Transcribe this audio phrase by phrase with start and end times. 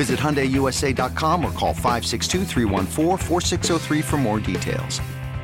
[0.00, 2.46] Visit HyundaiUSA.com or call 562
[4.00, 4.98] for more details.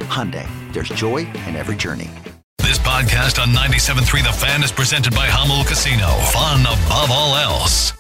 [0.09, 2.11] Hyundai, there's joy in every journey.
[2.57, 6.09] This podcast on 97.3 The Fan is presented by Jamul Casino.
[6.33, 7.93] Fun above all else.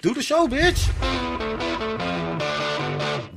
[0.00, 0.88] Do the show, bitch.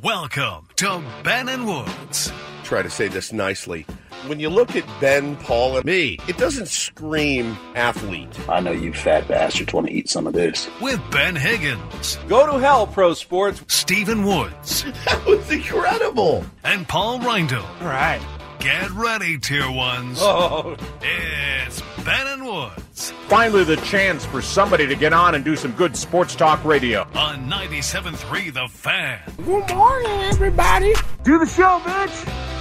[0.02, 2.32] Welcome to Ben and Woods.
[2.66, 3.86] Try to say this nicely
[4.28, 8.28] when you look at Ben, Paul, and me, it doesn't scream athlete.
[8.50, 10.70] I know you fat bastards want to eat some of this.
[10.82, 12.18] With Ben Higgins.
[12.28, 13.62] Go to hell, pro sports.
[13.68, 14.84] Stephen Woods.
[15.06, 16.46] that was incredible.
[16.64, 17.64] And Paul Reindo.
[17.82, 18.22] All right.
[18.60, 20.18] Get ready, tier ones.
[20.22, 20.76] Oh.
[21.02, 23.12] It's Ben and Woods.
[23.28, 27.02] Finally, the chance for somebody to get on and do some good sports talk radio.
[27.14, 29.20] On 97.3 The Fan.
[29.38, 30.94] Good morning, everybody.
[31.24, 32.55] Do the show, bitch.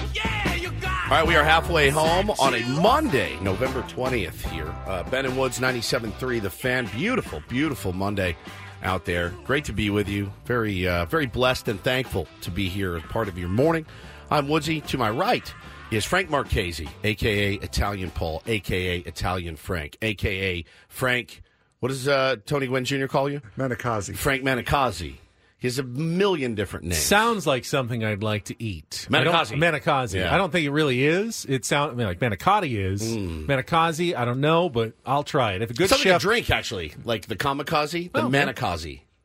[1.05, 4.75] All right, we are halfway home on a Monday, November 20th here.
[4.87, 6.87] Uh, ben and Woods 97.3, The Fan.
[6.87, 8.35] Beautiful, beautiful Monday
[8.83, 9.35] out there.
[9.45, 10.33] Great to be with you.
[10.47, 13.85] Very, uh, very blessed and thankful to be here as part of your morning.
[14.31, 14.81] I'm Woodsy.
[14.81, 15.53] To my right
[15.91, 17.57] is Frank Marchese, a.k.a.
[17.57, 19.01] Italian Paul, a.k.a.
[19.01, 20.65] Italian Frank, a.k.a.
[20.89, 21.43] Frank,
[21.81, 23.09] what does uh, Tony Gwynn Jr.
[23.09, 23.43] call you?
[23.59, 24.17] Manicazzi.
[24.17, 25.17] Frank Manicazzi.
[25.65, 26.99] He has a million different names.
[26.99, 29.07] Sounds like something I'd like to eat.
[29.09, 29.57] Manicazzi.
[29.57, 30.17] Manicazzi.
[30.17, 30.35] Yeah.
[30.35, 31.47] I don't think it really is.
[31.49, 33.03] It sounds I mean, like manicotti is.
[33.03, 34.15] Mm.
[34.15, 35.63] I don't know, but I'll try it.
[35.63, 36.21] If a good Something chef...
[36.21, 38.29] to drink, actually, like the kamikaze, the oh.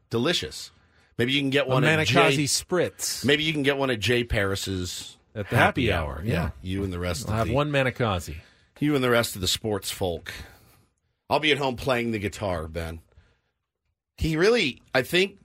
[0.09, 0.71] Delicious.
[1.17, 3.25] Maybe you can get one a at spritz.
[3.25, 6.21] Maybe you can get one at Jay Paris's at the happy, happy hour.
[6.23, 6.33] Yeah.
[6.33, 6.49] yeah.
[6.61, 7.27] you and the rest.
[7.27, 8.37] I'll of have the, one Manicazzi.
[8.79, 10.31] You and the rest of the sports folk.
[11.29, 13.01] I'll be at home playing the guitar, Ben.
[14.15, 15.38] He really, I think,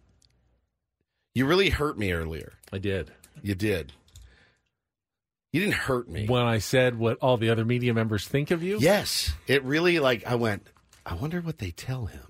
[1.34, 2.52] you really hurt me earlier.
[2.72, 3.10] I did.
[3.42, 3.92] You did.
[5.52, 6.26] You didn't hurt me.
[6.26, 8.78] When I said what all the other media members think of you?
[8.80, 9.32] Yes.
[9.46, 10.66] It really, like, I went,
[11.06, 12.26] I wonder what they tell him.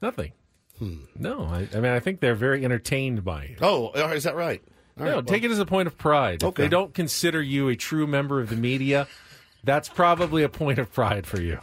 [0.00, 0.32] Nothing.
[0.78, 1.00] Hmm.
[1.14, 3.56] No, I, I, mean, I think they're very entertained by you.
[3.60, 4.62] Oh, is that right?
[4.98, 5.50] All no, right, take well.
[5.50, 6.42] it as a point of pride.
[6.42, 6.48] Okay.
[6.48, 9.06] If they don't consider you a true member of the media,
[9.64, 11.58] that's probably a point of pride for you.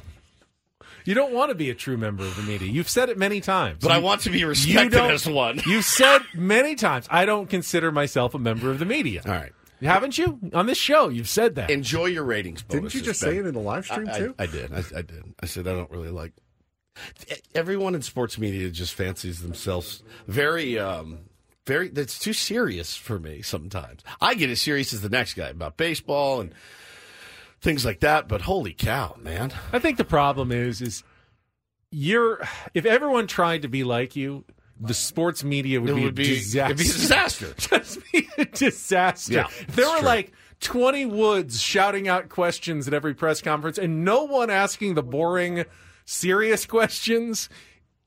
[1.05, 2.69] You don't want to be a true member of the media.
[2.69, 3.79] You've said it many times.
[3.81, 5.61] But you, I want to be respected as one.
[5.65, 9.21] you've said many times, I don't consider myself a member of the media.
[9.25, 9.53] All right.
[9.81, 10.39] Haven't you?
[10.53, 11.69] On this show, you've said that.
[11.69, 12.63] Enjoy your ratings.
[12.63, 14.35] Didn't you just say it in the live stream, I, too?
[14.39, 14.73] I, I did.
[14.73, 15.23] I, I did.
[15.39, 16.33] I said I don't really like.
[17.53, 21.19] Everyone in sports media just fancies themselves very um,
[21.67, 24.01] very that's too serious for me sometimes.
[24.19, 26.53] I get as serious as the next guy about baseball and
[27.62, 28.28] things like that.
[28.28, 29.53] But holy cow, man!
[29.72, 31.03] I think the problem is is
[31.91, 32.41] you're
[32.73, 34.45] if everyone tried to be like you,
[34.79, 36.73] the sports media would, it be, would a be, disaster.
[36.73, 37.53] It'd be a disaster.
[37.57, 39.34] Just be a disaster.
[39.34, 40.06] Yeah, if there were true.
[40.06, 45.03] like 20 Woods shouting out questions at every press conference and no one asking the
[45.03, 45.66] boring,
[46.06, 47.50] serious questions,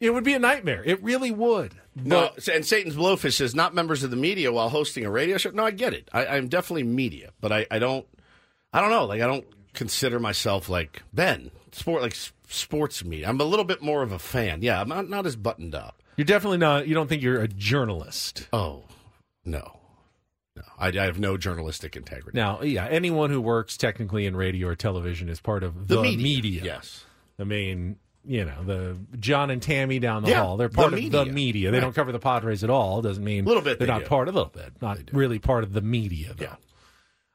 [0.00, 0.82] it would be a nightmare.
[0.84, 1.75] It really would.
[1.94, 5.50] No, and Satan's Blowfish says not members of the media while hosting a radio show.
[5.50, 6.09] No, I get it.
[6.12, 8.06] I, I'm definitely media, but I, I don't.
[8.72, 9.04] I don't know.
[9.06, 12.16] Like I don't consider myself like Ben sport like
[12.48, 13.28] sports media.
[13.28, 14.62] I'm a little bit more of a fan.
[14.62, 16.03] Yeah, I'm not, not as buttoned up.
[16.16, 16.86] You're definitely not.
[16.88, 18.48] You don't think you're a journalist?
[18.53, 18.82] Oh,
[19.44, 19.76] no.
[20.56, 22.37] No, I, I have no journalistic integrity.
[22.37, 26.22] Now, yeah, anyone who works technically in radio or television is part of the, media.
[26.22, 26.62] media.
[26.64, 27.05] Yes.
[27.38, 27.96] I mean,
[28.26, 30.56] you know, the John and Tammy down the Yeah, hall.
[30.56, 31.25] They're the part of media.
[31.25, 31.70] the media.
[31.70, 31.84] They Right.
[31.84, 33.00] don't cover the Padres at all.
[33.00, 34.08] Doesn't mean Little bit they're they not do.
[34.08, 34.72] part of a little bit.
[34.82, 36.44] Not really part of the media though.
[36.46, 36.56] Yeah.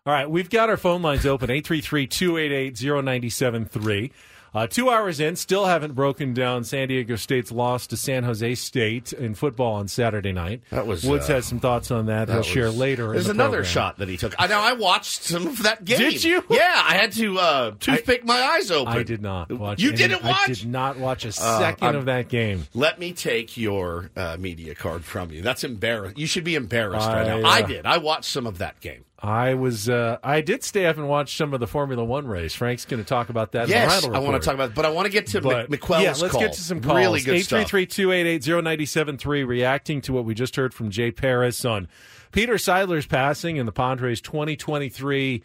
[0.08, 4.12] All right, we've got our phone lines open 833-288-0973.
[4.54, 8.54] Uh, two hours in, still haven't broken down San Diego State's loss to San Jose
[8.54, 10.62] State in football on Saturday night.
[10.70, 12.28] That was, Woods uh, has some thoughts on that.
[12.28, 13.06] He'll That share was- later.
[13.08, 13.72] in There's the another program.
[13.72, 14.36] shot that he took.
[14.38, 14.60] I know.
[14.62, 15.98] I watched some of that game.
[15.98, 16.44] Did you?
[16.52, 18.94] Yeah, I had to uh, toothpick my eyes open.
[18.94, 19.82] I did not watch.
[19.82, 20.50] You any- didn't watch?
[20.50, 22.68] I did not watch a Uh, second I'm- of that game.
[22.76, 25.42] Let me take your uh, media card from you.
[25.42, 26.18] That's embarrassing.
[26.20, 27.48] You should be embarrassed right I, now.
[27.50, 27.86] I uh, did.
[27.88, 29.04] I watched some of that game.
[29.18, 29.88] I was.
[29.90, 32.54] Uh, I did stay up and watch some of the Formula One race.
[32.54, 33.64] Frank's going to talk about that.
[33.64, 35.70] in the Yes, I want to talk about, but I want to get to But,
[35.70, 36.42] Mc- McQuell's yeah, let's call.
[36.42, 36.98] get to some calls.
[36.98, 37.66] Really good stuff.
[37.72, 41.88] 833-288-0973, reacting to what we just heard from Jay Paris on
[42.34, 45.42] Peter Seidler's passing and the Padres' 2023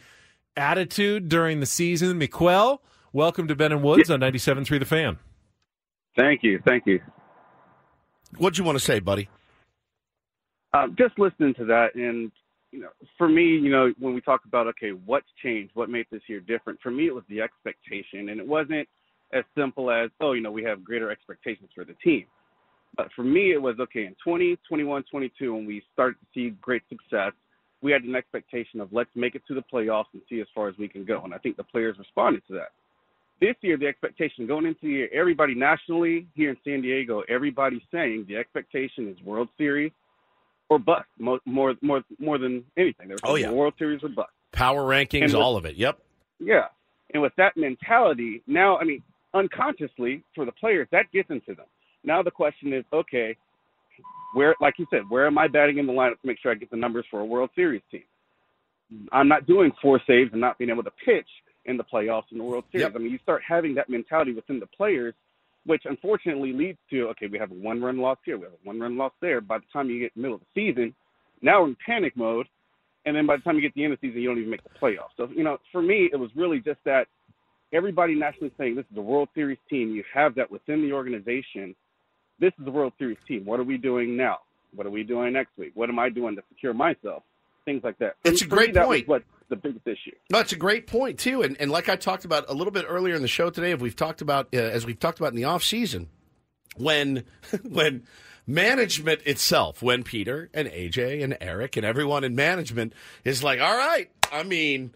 [0.57, 2.19] attitude during the season.
[2.19, 2.81] McQuell,
[3.13, 5.19] welcome to Ben and Woods on 97.3 The Fan.
[6.17, 7.01] Thank you, thank you.
[8.37, 9.29] What'd you want to say, buddy?
[10.73, 12.31] Um, just listening to that, and
[12.73, 12.89] you know,
[13.19, 16.41] for me, you know, when we talk about okay, what's changed, what made this year
[16.41, 16.81] different?
[16.83, 18.89] For me, it was the expectation, and it wasn't
[19.33, 22.27] as simple as oh, you know, we have greater expectations for the team.
[22.97, 26.57] But for me, it was okay in 20, 21, 22, when we started to see
[26.61, 27.33] great success.
[27.83, 30.69] We had an expectation of let's make it to the playoffs and see as far
[30.69, 32.73] as we can go, and I think the players responded to that.
[33.41, 37.81] This year, the expectation going into the year, everybody nationally here in San Diego, everybody's
[37.91, 39.93] saying the expectation is World Series
[40.71, 43.09] or bust more more more, more than anything.
[43.09, 43.53] They're Oh, saying yeah.
[43.53, 44.31] World Series or bust.
[44.53, 45.77] Power rankings, with- all of it.
[45.77, 45.99] Yep.
[46.39, 46.69] Yeah,
[47.13, 49.03] and with that mentality, now I mean
[49.35, 51.67] unconsciously for the players, that gets into them.
[52.03, 53.37] Now the question is, okay,
[54.35, 56.55] where, like you said, where am I batting in the lineup to make sure I
[56.55, 58.05] get the numbers for a World Series team?
[59.13, 61.29] I'm not doing four saves and not being able to pitch
[61.67, 62.85] in the playoffs in the World Series.
[62.87, 62.97] Yep.
[62.97, 65.15] I mean, you start having that mentality within the players,
[65.67, 68.67] which unfortunately leads to okay, we have a one run loss here, we have a
[68.67, 69.41] one run loss there.
[69.41, 70.95] By the time you get middle of the season,
[71.43, 72.47] now we're in panic mode,
[73.07, 74.51] and then by the time you get the end of the season, you don't even
[74.51, 75.17] make the playoffs.
[75.17, 77.07] So you know, for me, it was really just that
[77.73, 79.91] everybody nationally saying this is a World Series team.
[79.91, 81.75] You have that within the organization.
[82.39, 83.45] This is a World Series team.
[83.45, 84.39] What are we doing now?
[84.75, 85.73] What are we doing next week?
[85.75, 87.23] What am I doing to secure myself?
[87.65, 88.17] Things like that.
[88.25, 89.09] It's a great me, that point.
[89.09, 90.17] Was what the biggest issue.
[90.31, 93.15] That's a great point too, and and like I talked about a little bit earlier
[93.15, 95.45] in the show today, if we've talked about uh, as we've talked about in the
[95.45, 96.09] off season,
[96.77, 97.25] when
[97.63, 98.05] when
[98.47, 103.77] management itself, when Peter and AJ and Eric and everyone in management is like, all
[103.77, 104.93] right, I mean,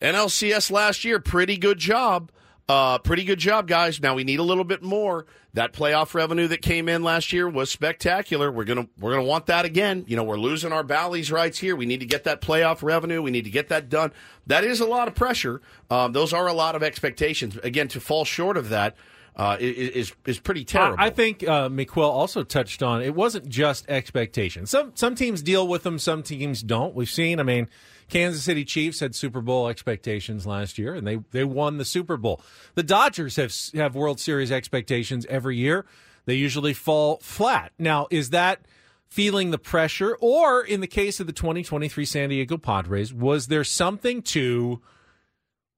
[0.00, 2.30] NLCS last year, pretty good job.
[2.68, 4.00] Uh, pretty good job, guys.
[4.00, 5.24] Now we need a little bit more.
[5.58, 8.52] That playoff revenue that came in last year was spectacular.
[8.52, 10.04] We're gonna we're gonna want that again.
[10.06, 11.74] You know, we're losing our Bally's rights here.
[11.74, 13.20] We need to get that playoff revenue.
[13.22, 14.12] We need to get that done.
[14.46, 15.60] That is a lot of pressure.
[15.90, 17.56] Um, those are a lot of expectations.
[17.64, 18.94] Again, to fall short of that
[19.34, 20.94] uh, is is pretty terrible.
[20.96, 24.70] I I think uh, McQuell also touched on it wasn't just expectations.
[24.70, 26.94] Some some teams deal with them, some teams don't.
[26.94, 27.40] We've seen.
[27.40, 27.68] I mean,
[28.08, 32.16] Kansas City Chiefs had Super Bowl expectations last year, and they they won the Super
[32.16, 32.40] Bowl.
[32.74, 35.84] The Dodgers have have World Series expectations every year.
[36.24, 37.72] They usually fall flat.
[37.78, 38.60] Now, is that
[39.08, 43.64] feeling the pressure, or in the case of the 2023 San Diego Padres, was there
[43.64, 44.80] something to?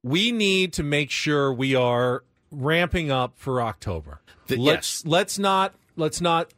[0.02, 4.20] We need to make sure we are ramping up for October.
[4.46, 6.52] The- let's let's not let's not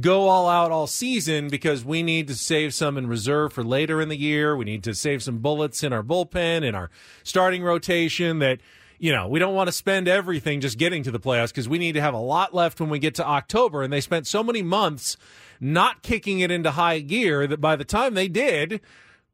[0.00, 4.00] go all out all season because we need to save some in reserve for later
[4.00, 4.56] in the year.
[4.56, 6.90] We need to save some bullets in our bullpen in our
[7.22, 8.60] starting rotation that
[9.00, 11.78] you know, we don't want to spend everything just getting to the playoffs because we
[11.78, 14.42] need to have a lot left when we get to October and they spent so
[14.42, 15.16] many months
[15.58, 18.80] not kicking it into high gear that by the time they did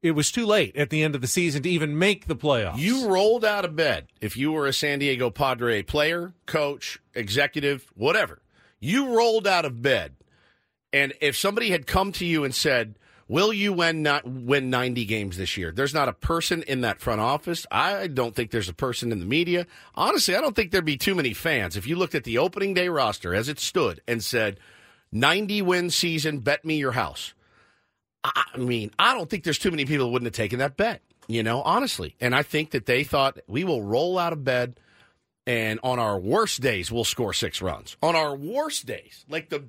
[0.03, 2.79] it was too late at the end of the season to even make the playoffs.
[2.79, 7.91] You rolled out of bed if you were a San Diego Padre player, coach, executive,
[7.97, 8.41] whatever.
[8.79, 10.15] You rolled out of bed,
[10.97, 12.99] and if somebody had come to you and said,
[13.29, 17.01] "Will you win not win 90 games this year?" There's not a person in that
[17.01, 17.67] front office.
[17.71, 19.67] I don't think there's a person in the media.
[19.95, 22.73] Honestly, I don't think there'd be too many fans if you looked at the opening
[22.73, 24.59] day roster as it stood and said,
[25.13, 27.35] "90 win season, bet me your house."
[28.25, 31.03] I mean, I don't think there's too many people that wouldn't have taken that bet,
[31.29, 32.17] you know, honestly.
[32.21, 34.81] And I think that they thought we will roll out of bed
[35.47, 37.97] and on our worst days we'll score six runs.
[38.03, 39.65] On our worst days, like the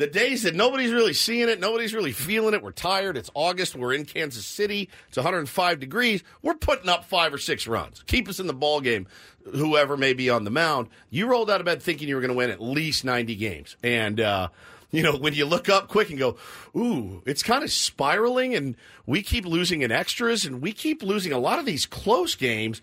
[0.00, 3.76] the days that nobody's really seeing it, nobody's really feeling it, we're tired, it's August,
[3.76, 8.02] we're in Kansas City, it's 105 degrees, we're putting up five or six runs.
[8.06, 9.06] Keep us in the ball game,
[9.52, 10.88] whoever may be on the mound.
[11.10, 13.76] You rolled out of bed thinking you were going to win at least 90 games.
[13.82, 14.48] And uh
[14.92, 16.36] you know, when you look up quick and go,
[16.76, 18.74] ooh, it's kind of spiraling and
[19.06, 22.82] we keep losing in extras and we keep losing a lot of these close games,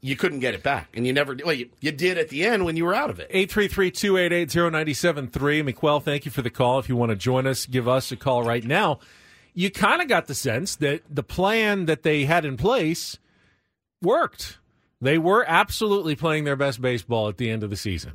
[0.00, 0.88] you couldn't get it back.
[0.94, 3.20] And you never, well, you, you did at the end when you were out of
[3.20, 3.30] it.
[3.32, 5.72] 833-288-0973.
[5.72, 6.78] McQuell, thank you for the call.
[6.78, 9.00] If you want to join us, give us a call right now.
[9.54, 13.18] You kind of got the sense that the plan that they had in place
[14.00, 14.58] worked.
[15.00, 18.12] They were absolutely playing their best baseball at the end of the season.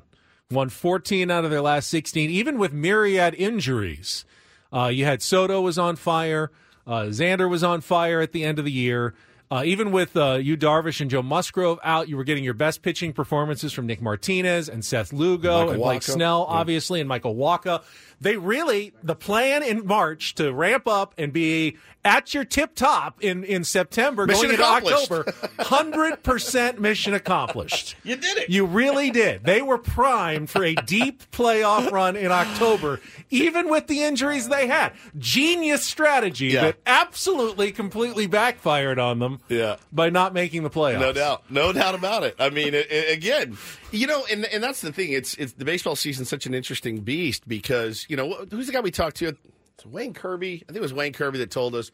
[0.51, 4.25] Won 14 out of their last 16, even with myriad injuries.
[4.71, 6.51] Uh, you had Soto was on fire.
[6.85, 9.13] Uh, Xander was on fire at the end of the year.
[9.51, 12.81] Uh, even with uh, you, Darvish and Joe Musgrove out, you were getting your best
[12.81, 16.01] pitching performances from Nick Martinez and Seth Lugo Michael and Blake.
[16.01, 16.55] Snell, Yeah.
[16.57, 17.83] obviously, and Michael Wacha.
[18.23, 23.23] They really the plan in March to ramp up and be at your tip top
[23.23, 24.93] in in September, Mission going into.
[24.93, 25.33] October.
[25.59, 27.95] Hundred percent mission accomplished.
[28.05, 28.49] You did it.
[28.49, 29.43] You really did.
[29.45, 32.99] They were primed for a deep playoff run in October,
[33.29, 34.91] even with the injuries they had.
[35.17, 36.61] Genius strategy Yeah.
[36.63, 39.77] that absolutely completely backfired on them Yeah.
[39.93, 40.99] by not making the playoffs.
[40.99, 42.35] No doubt, no doubt about it.
[42.39, 43.57] I mean, it, it- again,
[43.91, 45.13] you know, and and that's the thing.
[45.13, 48.79] It's it's the baseball season's such an interesting beast because you know who's the guy
[48.79, 49.35] we talked to?
[49.73, 50.63] It's Wayne Kirby.
[50.63, 51.89] I think it was Wayne Kirby that told us.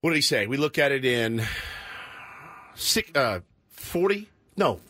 [0.00, 0.46] What did he say?
[0.46, 1.44] We look at it in
[2.74, 4.30] six, uh, forty.
[4.56, 4.80] No,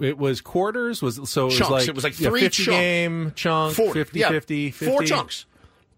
[0.00, 1.02] It was quarters.
[1.02, 3.92] Was so it was like It was like yeah, three 50 chunk- game chunk, 40,
[3.92, 4.28] 50, yeah.
[4.30, 4.86] 50, 50.
[4.86, 5.44] Four chunks.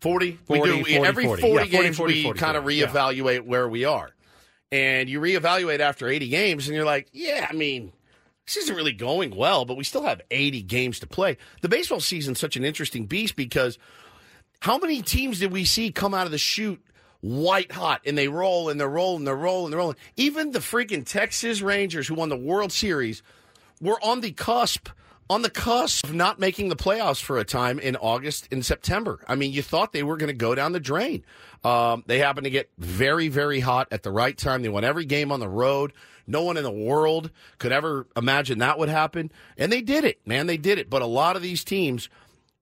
[0.00, 0.32] 40.
[0.46, 1.54] 40, we do 40, every 40, 40.
[1.54, 2.86] Yeah, 40, games 40, we kind of 40, yeah.
[2.86, 4.10] reevaluate where we are.
[4.72, 7.92] And you reevaluate after 80 games and you're like, yeah, I mean,
[8.48, 11.36] this isn't really going well, but we still have 80 games to play.
[11.60, 13.78] The baseball season's such an interesting beast because
[14.60, 16.82] how many teams did we see come out of the chute
[17.20, 19.96] white hot and they roll and they're rolling, and they're rolling, they're rolling.
[20.16, 23.22] Even the freaking Texas Rangers who won the World Series
[23.82, 24.88] were on the cusp
[25.30, 29.22] on the cusp of not making the playoffs for a time in August and September.
[29.28, 31.24] I mean, you thought they were going to go down the drain.
[31.64, 34.62] Um, they happened to get very, very hot at the right time.
[34.62, 35.92] They won every game on the road.
[36.28, 40.20] No one in the world could ever imagine that would happen, and they did it,
[40.26, 40.47] man.
[40.47, 40.90] They did it.
[40.90, 42.08] But a lot of these teams,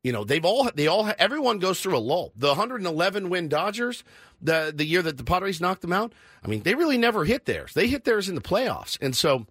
[0.05, 2.33] you know, they've all they all everyone goes through a lull.
[2.37, 4.05] The 111 win Dodgers,
[4.41, 6.13] the the year that the Padres knocked them out.
[6.45, 7.75] I mean, they really never hit theirs.
[7.75, 9.47] They hit theirs in the playoffs, and so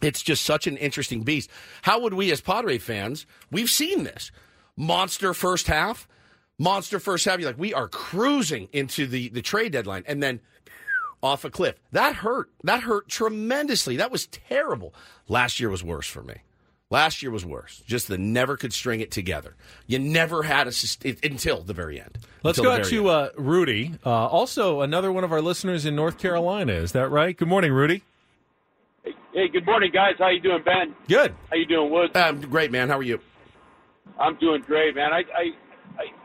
[0.00, 1.50] it's just such an interesting beast.
[1.82, 4.30] How would we, as Padre fans, we've seen this
[4.76, 6.08] monster first half,
[6.58, 7.40] monster first half.
[7.40, 10.40] You're like, we are cruising into the the trade deadline, and then
[11.22, 11.76] off a cliff.
[11.92, 12.50] That hurt.
[12.64, 13.96] That hurt tremendously.
[13.96, 14.94] That was terrible.
[15.28, 16.34] Last year was worse for me.
[16.90, 17.82] Last year was worse.
[17.86, 19.54] Just the never could string it together.
[19.86, 22.18] You never had a sust- it, until the very end.
[22.42, 23.94] Let's go out to uh, Rudy.
[24.04, 26.72] Uh, also, another one of our listeners in North Carolina.
[26.72, 27.36] Is that right?
[27.36, 28.02] Good morning, Rudy.
[29.04, 30.14] Hey, good morning, guys.
[30.18, 30.94] How you doing, Ben?
[31.08, 31.32] Good.
[31.48, 32.12] How you doing, Woods?
[32.16, 32.88] Um, great, man.
[32.88, 33.20] How are you?
[34.18, 35.12] I'm doing great, man.
[35.12, 35.44] I, I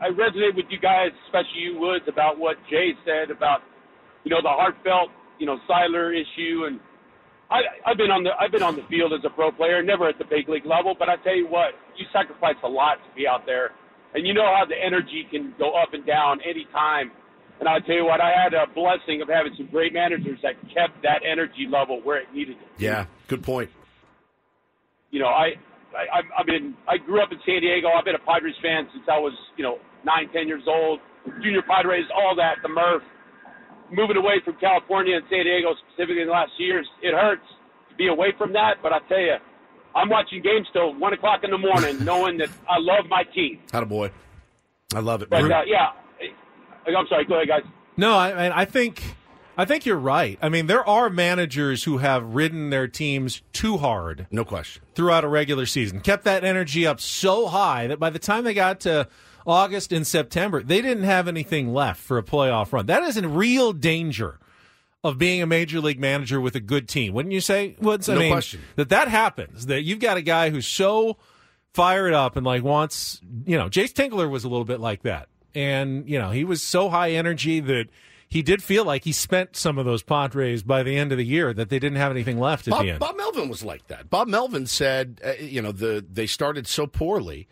[0.02, 3.62] I I resonate with you guys, especially you, Woods, about what Jay said about
[4.26, 6.80] you know the heartfelt you know Seidler issue, and
[7.48, 10.08] I I've been on the I've been on the field as a pro player, never
[10.08, 13.10] at the big league level, but I tell you what, you sacrifice a lot to
[13.14, 13.70] be out there,
[14.14, 17.12] and you know how the energy can go up and down anytime.
[17.60, 20.60] And I'll tell you what, I had a blessing of having some great managers that
[20.74, 22.68] kept that energy level where it needed it.
[22.76, 23.70] Yeah, good point.
[25.10, 25.56] you know, I,
[25.96, 27.88] I, I've- I've been, I grew up in San Diego.
[27.96, 31.00] I've been a Padres fan since I was, you know, nine, ten years old.
[31.42, 33.02] Junior Padres, all that, the Murph.
[33.90, 37.46] Moving away from California and San Diego specifically in the last years, it hurts
[37.90, 38.76] to be away from that.
[38.82, 39.36] But I tell you,
[39.94, 43.60] I'm watching games till one o'clock in the morning, knowing that I love my team.
[43.72, 44.10] Had a boy.
[44.94, 45.30] I love it.
[45.30, 45.90] But uh, yeah,
[46.86, 47.24] I'm sorry.
[47.24, 47.62] Go ahead, guys.
[47.96, 49.02] No, I, I I think
[49.58, 50.38] I think you're right.
[50.42, 55.24] I mean, there are managers who have ridden their teams too hard, no question, throughout
[55.24, 58.80] a regular season, kept that energy up so high that by the time they got
[58.80, 59.08] to
[59.46, 62.86] August and September, they didn't have anything left for a playoff run.
[62.86, 64.38] That is in real danger
[65.04, 68.08] of being a major league manager with a good team, wouldn't you say, Woods?
[68.08, 68.60] I No mean, question.
[68.74, 69.66] that that happens.
[69.66, 71.16] That you've got a guy who's so
[71.72, 75.28] fired up and like wants, you know, Jayce Tingler was a little bit like that,
[75.54, 77.86] and you know he was so high energy that
[78.28, 81.24] he did feel like he spent some of those Padres by the end of the
[81.24, 82.98] year that they didn't have anything left at Bob, the end.
[82.98, 84.10] Bob Melvin was like that.
[84.10, 87.46] Bob Melvin said, uh, you know, the they started so poorly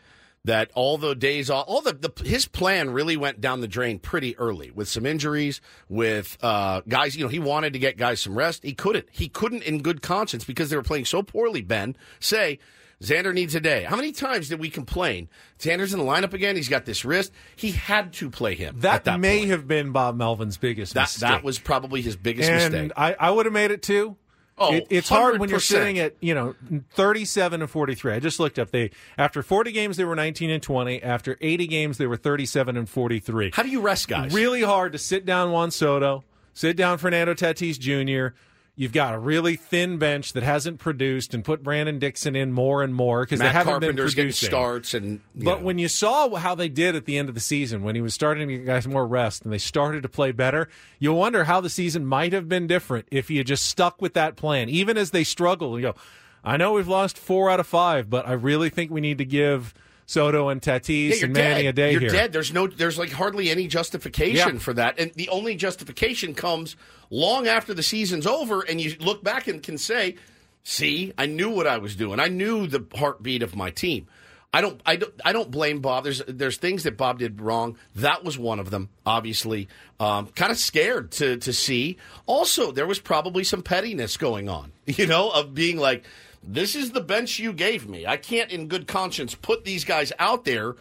[0.45, 3.99] that all the days off, all the, the his plan really went down the drain
[3.99, 7.17] pretty early with some injuries, with uh, guys.
[7.17, 8.63] You know, he wanted to get guys some rest.
[8.63, 9.07] He couldn't.
[9.11, 11.63] He couldn't in good conscience because they were playing so poorly.
[11.63, 12.59] Ben say.
[13.03, 13.83] Xander needs a day.
[13.83, 15.29] How many times did we complain?
[15.59, 16.57] Xander's in the lineup again.
[16.57, 17.33] He's got this wrist.
[17.55, 18.77] He had to play him.
[18.79, 19.51] That, at that may point.
[19.51, 21.29] have been Bob Melvin's biggest that mistake.
[21.29, 22.93] that was probably his biggest and mistake.
[22.97, 24.17] I, I would have made it too.
[24.57, 26.55] Oh, It- it's hard when you're sitting at you know
[26.93, 28.13] 37 and 43.
[28.13, 28.71] I just looked up.
[28.71, 31.03] They after 40 games they were 19 and 20.
[31.03, 33.51] After 80 games they were 37 and 43.
[33.53, 34.33] How do you rest guys?
[34.33, 38.37] Really hard to sit down Juan Soto, sit down Fernando Tatis Jr.
[38.77, 42.83] You've got a really thin bench that hasn't produced, and put Brandon Dixon in more
[42.83, 44.49] and more because they haven't Carpenter's been getting producing.
[44.49, 45.65] starts, and But know.
[45.65, 48.15] when you saw how they did at the end of the season, when he was
[48.15, 51.61] starting to get guys more rest and they started to play better, you wonder how
[51.61, 55.13] the season might have been different if you just stuck with that plan, even as
[55.13, 55.79] they struggle.
[55.79, 55.95] You go,
[56.43, 59.25] I know we've lost four out of five, but I really think we need to
[59.25, 59.73] give
[60.07, 61.69] Soto and Tatis Yeah, and Manny dead.
[61.69, 62.11] a day you're here.
[62.11, 62.33] dead.
[62.33, 64.59] There's no, there's like hardly any justification Yeah.
[64.61, 66.77] for that, and the only justification comes
[67.11, 70.17] long after the season's over, and you look back and can say,
[70.63, 72.21] "See, I knew what I was doing.
[72.21, 74.07] I knew the heartbeat of my team."
[74.53, 76.05] I don't, I don't, I don't blame Bob.
[76.05, 77.77] There's, there's things that Bob did wrong.
[77.97, 78.89] That was one of them.
[79.05, 79.67] Obviously,
[79.99, 81.97] um, kind of scared to to see.
[82.27, 84.71] Also, there was probably some pettiness going on.
[84.87, 86.05] You know, of being like,
[86.47, 88.07] "This is the bench you gave me.
[88.07, 90.77] I can't, in good conscience, put these guys out there."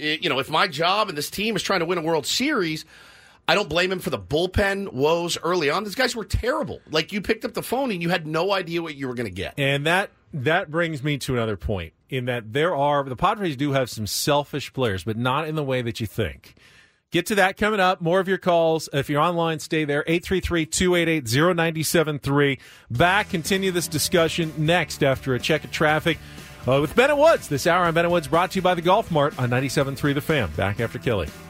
[0.00, 2.26] I- You know, if my job and this team is trying to win a World
[2.26, 2.84] Series,
[3.48, 5.84] I don't blame him for the bullpen woes early on.
[5.84, 6.80] These guys were terrible.
[6.90, 9.28] Like you picked up the phone and you had no idea what you were going
[9.28, 9.54] to get.
[9.56, 13.72] And that that brings me to another point in that there are the Padres do
[13.72, 16.56] have some selfish players, but not in the way that you think.
[17.12, 18.00] Get to that coming up.
[18.00, 18.88] More of your calls.
[18.92, 20.02] If you're online, stay there.
[20.04, 22.58] 833-288-0973.
[22.90, 26.18] Back, continue this discussion next after a check of traffic
[26.66, 27.48] uh, with Bennett Woods.
[27.48, 30.20] This hour on Bennett Woods brought to you by the Golf Mart on 97.3 The
[30.20, 30.50] Fan.
[30.56, 31.28] Back after Kelly.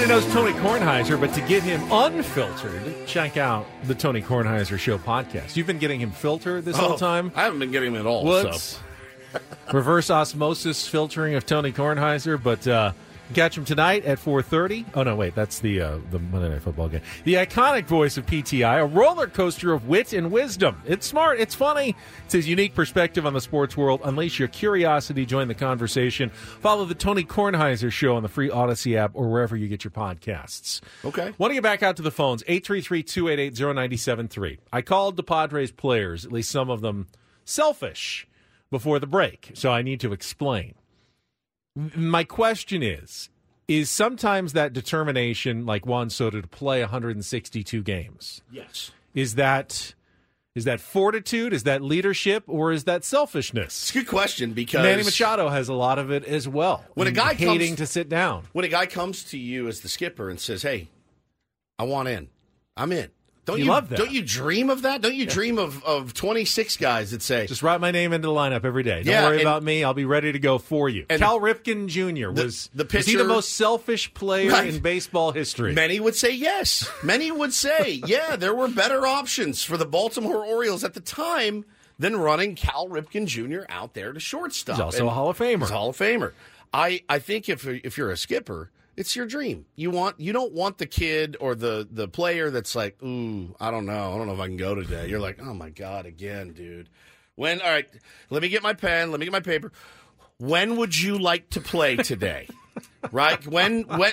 [0.00, 4.96] Everybody knows Tony Kornheiser, but to get him unfiltered, check out the Tony Kornheiser Show
[4.96, 5.56] podcast.
[5.56, 7.30] You've been getting him filtered this whole Oh, time.
[7.36, 8.24] I haven't been getting him at all.
[8.24, 8.78] Well, so.
[9.74, 12.92] reverse osmosis filtering of Tony Kornheiser, but uh,
[13.34, 14.86] catch him tonight at 4.30.
[14.94, 17.02] Oh, no, wait, that's the uh, the Monday Night Football game.
[17.24, 20.80] The iconic voice of PTI, a roller coaster of wit and wisdom.
[20.86, 24.00] It's smart, it's funny, it's his unique perspective on the sports world.
[24.04, 26.30] Unleash your curiosity, join the conversation.
[26.30, 29.90] Follow the Tony Kornheiser Show on the free Odyssey app or wherever you get your
[29.90, 30.80] podcasts.
[31.04, 31.32] Okay.
[31.38, 34.58] Want to get back out to the phones, 833-288-0973.
[34.72, 37.06] I called the Padres players, at least some of them,
[37.44, 38.26] selfish
[38.70, 40.74] before the break, so I need to explain.
[41.76, 43.28] My question is,
[43.68, 48.90] is sometimes that determination, like Juan Soto, to play 162 games, Yes.
[49.14, 49.94] is that
[50.56, 53.82] is that fortitude, is that leadership, or is that selfishness?
[53.82, 56.84] It's a good question because Manny Machado has a lot of it as well.
[56.94, 59.80] When a guy hating comes- to sit down, when a guy comes to you as
[59.80, 60.88] the skipper and says, "Hey,
[61.78, 62.30] I want in.
[62.76, 63.10] I'm in."
[63.50, 63.98] Don't You you, love that.
[63.98, 65.00] Don't you dream of that?
[65.02, 68.34] Don't you dream of of 26 guys that say, just write my name into the
[68.34, 69.02] lineup every day.
[69.02, 69.84] Don't Yeah, worry and- about me.
[69.84, 71.06] I'll be ready to go for you.
[71.10, 72.30] And Cal Ripken Jr.
[72.30, 74.72] was the pitcher, was he the most selfish player Right.
[74.74, 75.72] in baseball history?
[75.72, 76.88] Many would say yes.
[77.02, 81.64] Many would say, yeah, there were better options for the Baltimore Orioles at the time
[81.98, 83.64] than running Cal Ripken Jr.
[83.68, 84.76] out there to shortstop.
[84.76, 85.60] He's also a Hall of Famer.
[85.60, 86.32] He's a Hall of Famer.
[86.72, 89.64] I, I think if if you're a skipper, it's your dream.
[89.76, 93.70] You want you don't want the kid or the the player that's like, ooh, I
[93.70, 95.08] don't know, I don't know if I can go today.
[95.08, 96.90] You're like, oh my god, again, dude.
[97.34, 97.88] When all right,
[98.28, 99.72] let me get my pen, let me get my paper.
[100.36, 102.46] when would you like to play today?
[103.10, 103.44] right?
[103.46, 104.12] When when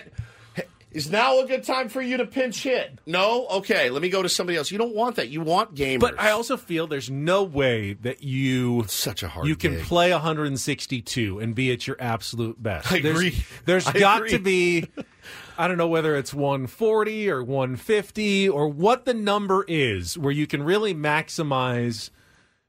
[0.91, 2.99] is now a good time for you to pinch hit?
[3.05, 3.45] No?
[3.47, 4.71] Okay, let me go to somebody else.
[4.71, 5.29] You don't want that.
[5.29, 5.99] You want gamers.
[5.99, 9.83] But I also feel there's no way that you such a hard you can gig.
[9.83, 12.91] play 162 and be at your absolute best.
[12.91, 13.45] I There's- agree.
[13.65, 14.29] There's I got agree.
[14.31, 14.87] to be
[15.57, 20.47] I don't know whether it's 140 or 150 or what the number is where you
[20.47, 22.11] can really maximize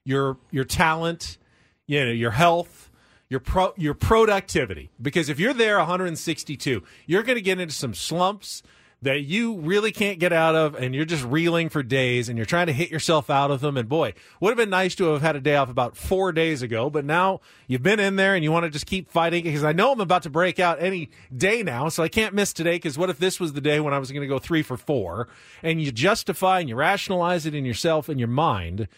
[0.05, 1.39] your your talent,
[1.87, 2.88] you know, your health,
[3.29, 4.91] your pro your productivity.
[5.01, 8.63] Because if you're there 162, you're going to get into some slumps
[9.01, 12.45] that you really can't get out of and you're just reeling for days and you're
[12.45, 15.23] trying to hit yourself out of them and boy would have been nice to have
[15.23, 18.43] had a day off about four days ago but now you've been in there and
[18.43, 21.09] you want to just keep fighting because i know i'm about to break out any
[21.37, 23.95] day now so i can't miss today because what if this was the day when
[23.95, 25.29] i was going to go three for four
[25.63, 28.89] and you justify and you rationalize it in yourself and your mind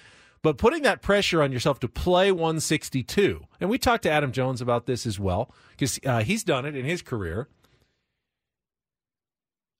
[0.42, 4.60] but putting that pressure on yourself to play 162, and we talked to Adam Jones
[4.60, 7.48] about this as well because uh, he's done it in his career.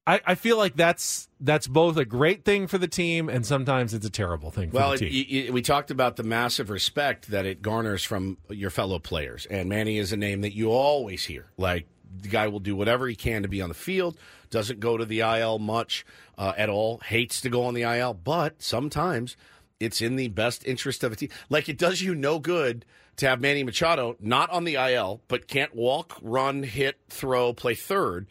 [0.07, 3.93] I, I feel like that's that's both a great thing for the team and sometimes
[3.95, 7.31] it's a terrible thing for Well, the it, y- we talked about the massive respect
[7.31, 11.25] that it garners from your fellow players, and Manny is a name that you always
[11.27, 11.47] hear.
[11.57, 11.87] Like
[12.23, 14.19] the guy will do whatever he can to be on the field.
[14.51, 16.05] Doesn't go to the IL much
[16.37, 16.99] uh, at all.
[17.05, 19.37] Hates to go on the IL, but sometimes
[19.81, 21.31] it's in the best interest of a team.
[21.49, 22.85] Like it does you no good
[23.17, 27.75] to have Manny Machado not on the IL, but can't walk, run, hit, throw, play
[27.75, 28.27] third.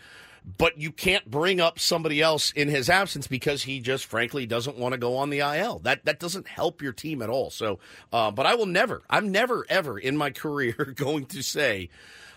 [0.58, 4.78] But you can't bring up somebody else in his absence because he just frankly doesn't
[4.78, 5.80] want to go on the IL.
[5.80, 7.50] That that doesn't help your team at all.
[7.50, 7.80] So,
[8.14, 11.90] uh, but I will never, I'm never ever in my career going to say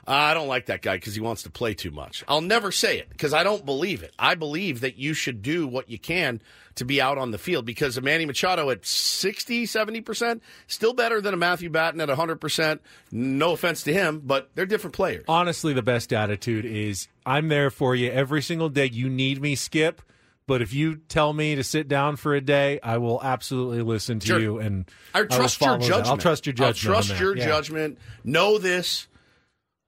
[0.07, 2.25] I don't like that guy because he wants to play too much.
[2.27, 4.13] I'll never say it because I don't believe it.
[4.19, 6.41] I believe that you should do what you can
[6.77, 11.21] to be out on the field because a Manny Machado at 60, 70%, still better
[11.21, 12.79] than a Matthew Batten at 100%.
[13.11, 15.25] No offense to him, but they're different players.
[15.29, 18.87] Honestly, the best attitude is I'm there for you every single day.
[18.93, 20.03] You need me, Skip.
[20.45, 24.19] But if you tell me to sit down for a day, I will absolutely listen
[24.19, 24.41] to Sure.
[24.41, 25.87] you and I trust your follow that.
[25.87, 26.09] judgment.
[26.09, 26.97] I'll trust your judgment.
[26.97, 27.47] I'll trust your Yeah.
[27.47, 27.99] judgment.
[28.25, 29.07] Know this.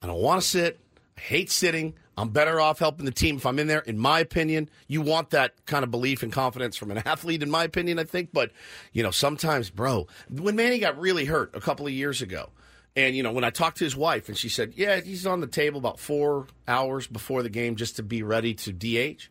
[0.01, 0.79] I don't want to sit.
[1.18, 1.94] I hate sitting.
[2.16, 3.81] I'm better off helping the team if I'm in there.
[3.81, 7.42] In my opinion, you want that kind of belief and confidence from an athlete.
[7.42, 8.31] In my opinion, I think.
[8.33, 8.53] But
[8.92, 12.50] you know, sometimes, bro, when Manny got really hurt a couple of years ago,
[12.96, 15.40] and you know, when I talked to his wife, and she said, "Yeah, he's on
[15.40, 19.29] the table about four hours before the game just to be ready to DH."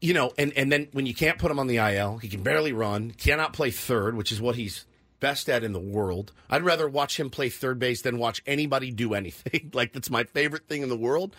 [0.00, 2.42] you know, and, and then when you can't put him on the IL, he can
[2.42, 4.86] barely run, cannot play third, which is what he's
[5.20, 6.32] best at in the world.
[6.48, 9.70] I'd rather watch him play third base than watch anybody do anything.
[9.74, 11.36] like that's my favorite thing in the world.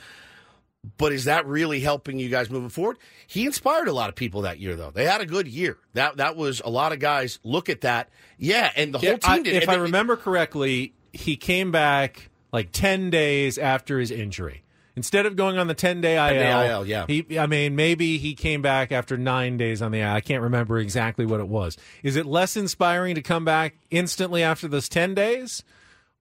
[0.97, 2.97] But is that really helping you guys moving forward?
[3.27, 4.89] He inspired a lot of people that year, though.
[4.89, 5.77] They had a good year.
[5.93, 8.09] That that was a lot of guys look at that.
[8.39, 9.55] Yeah, and the Yeah, whole team I- did.
[9.57, 14.63] If And I they- remember correctly, he came back like 10 days after his injury.
[14.95, 17.05] Instead of going on the 10 day IL, IL, yeah.
[17.07, 20.11] He, I mean, maybe he came back after nine days on the IL.
[20.11, 21.77] I can't remember exactly what it was.
[22.03, 25.63] Is it less inspiring to come back instantly after those 10 days?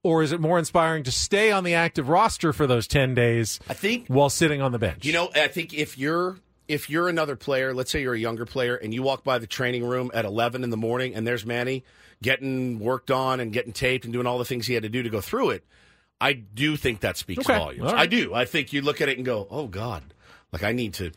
[0.03, 3.59] Or is it more inspiring to stay on the active roster for those 10 days
[3.69, 5.05] I think while sitting on the bench?
[5.05, 8.45] You know, I think if you're if you're another player, let's say you're a younger
[8.45, 11.45] player, and you walk by the training room at 11 in the morning, and there's
[11.45, 11.83] Manny
[12.23, 15.03] getting worked on and getting taped and doing all the things he had to do
[15.03, 15.65] to go through it,
[16.21, 17.57] I do think that speaks Okay.
[17.57, 17.87] volumes.
[17.87, 18.01] All right.
[18.03, 18.33] I do.
[18.33, 20.03] I think you look at it and go, "Oh God,
[20.53, 21.11] like I need to."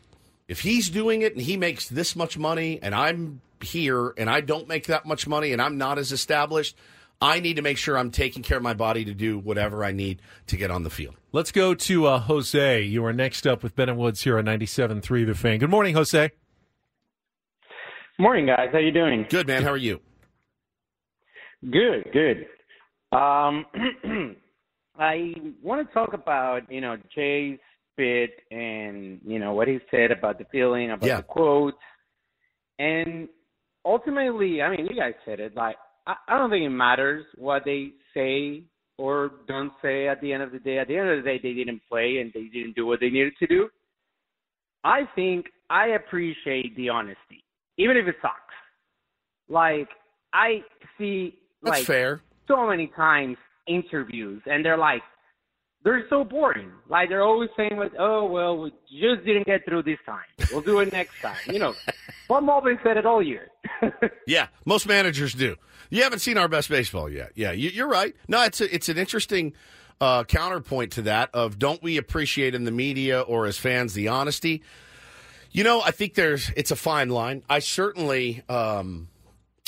[0.47, 4.41] If he's doing it and he makes this much money, and I'm here and I
[4.41, 6.75] don't make that much money, and I'm not as established.
[7.21, 9.91] I need to make sure I'm taking care of my body to do whatever I
[9.93, 11.15] need to get on the field.
[11.31, 12.81] Let's go to uh, Jose.
[12.81, 15.59] You are next up with Ben and Woods here on 97.3 The Fan.
[15.59, 16.29] Good morning, Jose.
[18.19, 18.67] Morning, guys.
[18.71, 19.25] How you doing?
[19.29, 19.63] Good, man.
[19.63, 20.01] How are you?
[21.63, 22.47] Good, good.
[23.17, 23.65] Um,
[24.99, 27.59] I want to talk about you know Jay's
[27.97, 31.17] bit and you know what he said about the feeling about Yeah.
[31.17, 31.77] the quotes,
[32.79, 33.27] and
[33.85, 35.55] ultimately, I mean, you guys said it.
[35.55, 35.77] Like,
[36.07, 38.63] I, I don't think it matters what they say
[38.97, 40.07] or don't say.
[40.07, 42.17] At the end of the day, at the end of the day, they didn't play
[42.19, 43.69] and they didn't do what they needed to do.
[44.83, 47.43] I think I appreciate the honesty,
[47.77, 48.35] even if it sucks.
[49.49, 49.89] Like
[50.33, 50.63] I
[50.97, 52.21] see That's like fair.
[52.47, 55.01] so many times interviews and they're like
[55.83, 56.71] they're so boring.
[56.89, 60.25] Like they're always saying like, Oh well we just didn't get through this time.
[60.51, 61.37] We'll do it next time.
[61.47, 61.73] You know.
[62.27, 63.49] Bob Melvin said it all year.
[64.27, 65.55] Yeah, most managers do.
[65.91, 67.33] You haven't seen our best baseball yet.
[67.35, 68.15] Yeah, you, you're right.
[68.27, 69.53] No, it's a, it's an interesting
[70.01, 71.29] uh, counterpoint to that.
[71.33, 74.63] Of don't we appreciate in the media or as fans the honesty?
[75.51, 77.43] You know, I think there's it's a fine line.
[77.47, 79.09] I certainly um,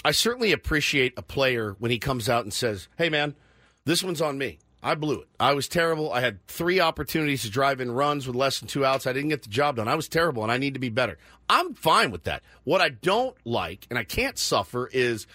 [0.03, 3.35] I certainly appreciate a player when he comes out and says, "Hey, man,
[3.87, 4.59] this one's on me.
[4.83, 5.27] I blew it.
[5.39, 6.11] I was terrible.
[6.11, 9.07] I had three opportunities to drive in runs with less than two outs.
[9.07, 9.87] I didn't get the job done.
[9.87, 11.17] I was terrible, and I need to be better.
[11.49, 12.43] I'm fine with that.
[12.63, 15.25] What I don't like, and I can't suffer, is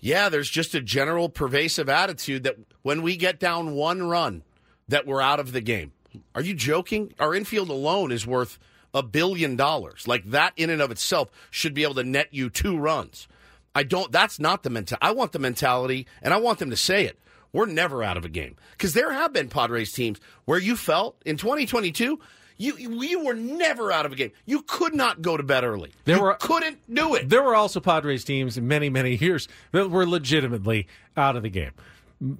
[0.00, 4.42] yeah, there's just a general pervasive attitude that when we get down one run,
[4.88, 5.92] that we're out of the game.
[6.34, 7.14] Are you joking?
[7.18, 8.58] Our infield alone is worth
[8.92, 10.06] a billion dollars.
[10.06, 13.26] Like that in and of itself should be able to net you two runs.
[13.74, 14.12] I don't.
[14.12, 15.02] That's not the mentality.
[15.02, 17.18] I want the mentality, and I want them to say it.
[17.54, 21.16] We're never out of a game because there have been Padres teams where you felt
[21.24, 22.18] in 2022
[22.56, 24.32] you you were never out of a game.
[24.44, 25.92] You could not go to bed early.
[26.04, 27.28] There you were, couldn't do it.
[27.28, 30.86] There were also Padres teams in many many years that were legitimately
[31.16, 31.72] out of the game.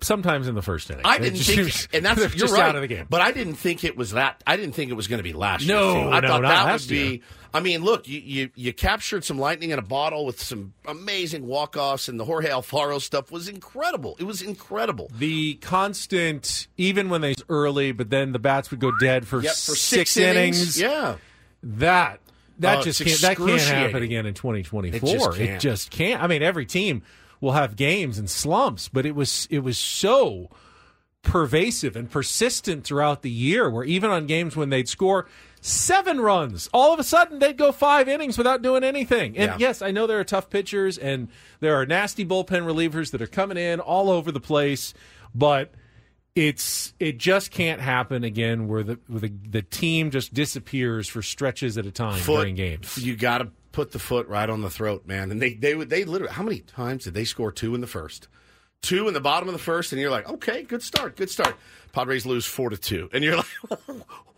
[0.03, 2.63] Sometimes in the first inning, I didn't think, and that's you're just right.
[2.63, 3.07] out of the game.
[3.11, 4.43] But I didn't think it was that.
[4.47, 6.05] I didn't think it was going to be last No, year.
[6.05, 6.11] too.
[6.11, 6.97] I no, thought not that would be.
[7.07, 7.19] year.
[7.53, 11.47] I mean, look, you, you you captured some lightning in a bottle with some amazing
[11.47, 14.17] walk offs, and the Jorge Alfaro stuff was incredible.
[14.19, 15.11] It was incredible.
[15.17, 19.53] The constant, even when they early, but then the bats would go dead for, Yep,
[19.53, 19.81] for six,
[20.13, 20.59] six innings.
[20.59, 21.17] innings, yeah.
[21.63, 22.21] that
[22.59, 25.09] that Oh, just can't that can't happen again in 2024.
[25.09, 25.51] It just can't.
[25.51, 26.23] It just can't.
[26.23, 27.03] I mean, every team
[27.41, 30.51] will have games and slumps, but it was it was so
[31.23, 33.69] pervasive and persistent throughout the year.
[33.71, 35.27] Where even on games when they'd score
[35.61, 39.37] seven runs, all of a sudden they'd go five innings without doing anything.
[39.39, 39.57] And Yeah.
[39.69, 41.29] yes, I know there are tough pitchers and
[41.61, 44.93] there are nasty bullpen relievers that are coming in all over the place,
[45.35, 45.73] but
[46.35, 51.23] it's it just can't happen again where the where the, the team just disappears for
[51.23, 52.99] stretches at a time Foot, during games.
[52.99, 55.31] You got to put the foot right on the throat, man.
[55.31, 57.87] And they they would they literally how many times did they score two in the
[57.87, 58.29] first?
[58.83, 61.57] Two in the bottom of the first, and you're like, okay, good start, good start.
[61.93, 63.47] Padres lose four to two, and you're like,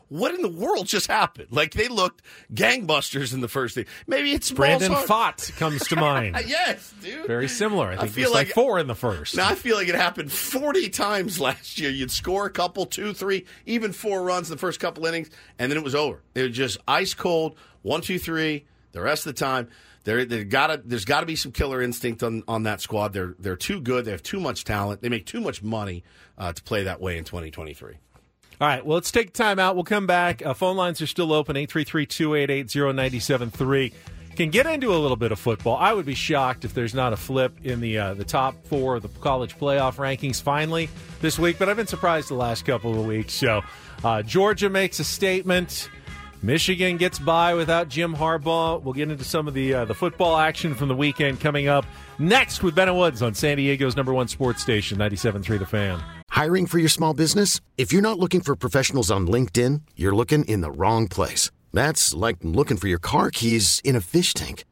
[0.08, 1.48] what in the world just happened?
[1.50, 2.22] Like they looked
[2.54, 3.86] gangbusters in the first thing.
[4.06, 6.36] Maybe it's Brandon Fott comes to mind.
[6.46, 7.26] yes, dude.
[7.26, 7.88] Very similar.
[7.88, 9.36] I I think feel it's like like- four in the first.
[9.36, 11.90] Now I feel like it happened 40 times last year.
[11.90, 15.70] You'd score a couple, two, three, even four runs in the first couple innings, and
[15.72, 16.22] then it was over.
[16.36, 18.64] It was just ice cold, one, two, three.
[18.96, 19.68] The rest of the time,
[20.04, 23.12] there, gotta, there's got to be some killer instinct on, on that squad.
[23.12, 24.06] They're they're too good.
[24.06, 25.02] They have too much talent.
[25.02, 26.02] They make too much money
[26.38, 27.96] uh, to play that way in 2023.
[28.58, 29.74] All right, well, let's take time out.
[29.74, 30.44] We'll come back.
[30.44, 33.92] Uh, phone lines are still open 833 288 0973.
[34.34, 35.76] Can get into a little bit of football.
[35.76, 38.96] I would be shocked if there's not a flip in the uh, the top four
[38.96, 40.88] of the college playoff rankings finally
[41.20, 43.34] this week, but I've been surprised the last couple of weeks.
[43.34, 43.60] So,
[44.02, 45.90] uh, Georgia makes a statement.
[46.42, 48.82] Michigan gets by without Jim Harbaugh.
[48.82, 51.86] We'll get into some of the uh, the football action from the weekend coming up
[52.18, 56.02] next with Ben Woods on San Diego's number one sports station, 97.3 The Fan.
[56.30, 57.60] Hiring for your small business?
[57.78, 61.50] If you're not looking for professionals on LinkedIn, you're looking in the wrong place.
[61.72, 64.64] That's like looking for your car keys in a fish tank.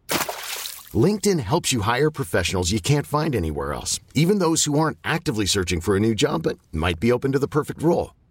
[0.93, 5.47] LinkedIn helps you hire professionals you can't find anywhere else, even those who aren't actively
[5.47, 8.15] searching for a new job but might be open to the perfect role.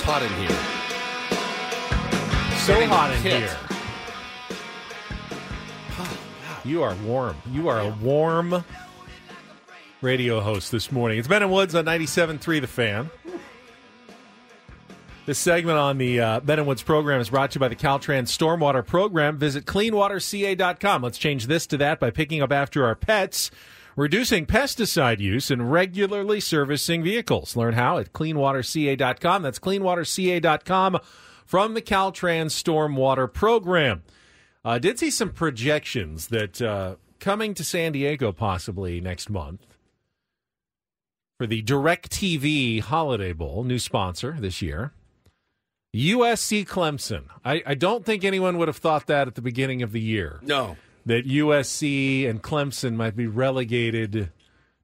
[0.00, 0.48] It's hot in here.
[2.64, 3.54] So hot in here.
[6.64, 7.36] You are warm.
[7.50, 8.64] You are a warm
[10.00, 11.18] radio host this morning.
[11.18, 13.10] It's Ben and Woods on 97.3 The Fan.
[15.26, 17.76] This segment on the uh, Ben and Woods program is brought to you by the
[17.76, 19.36] Caltrans Stormwater Program.
[19.36, 21.02] Visit cleanwaterca.com.
[21.02, 23.50] Let's change this to that by picking up after our pets,
[23.96, 27.56] reducing pesticide use, and regularly servicing vehicles.
[27.56, 29.42] Learn how at cleanwaterca.com.
[29.42, 30.98] That's cleanwaterca.com
[31.44, 34.02] from the Caltrans Stormwater Program.
[34.64, 39.66] I did see some projections that uh, coming to San Diego possibly next month
[41.38, 44.92] for the DirecTV Holiday Bowl, new sponsor this year.
[45.96, 47.24] USC Clemson.
[47.44, 50.38] I, I don't think anyone would have thought that at the beginning of the year.
[50.42, 50.76] No.
[51.06, 54.30] That USC and Clemson might be relegated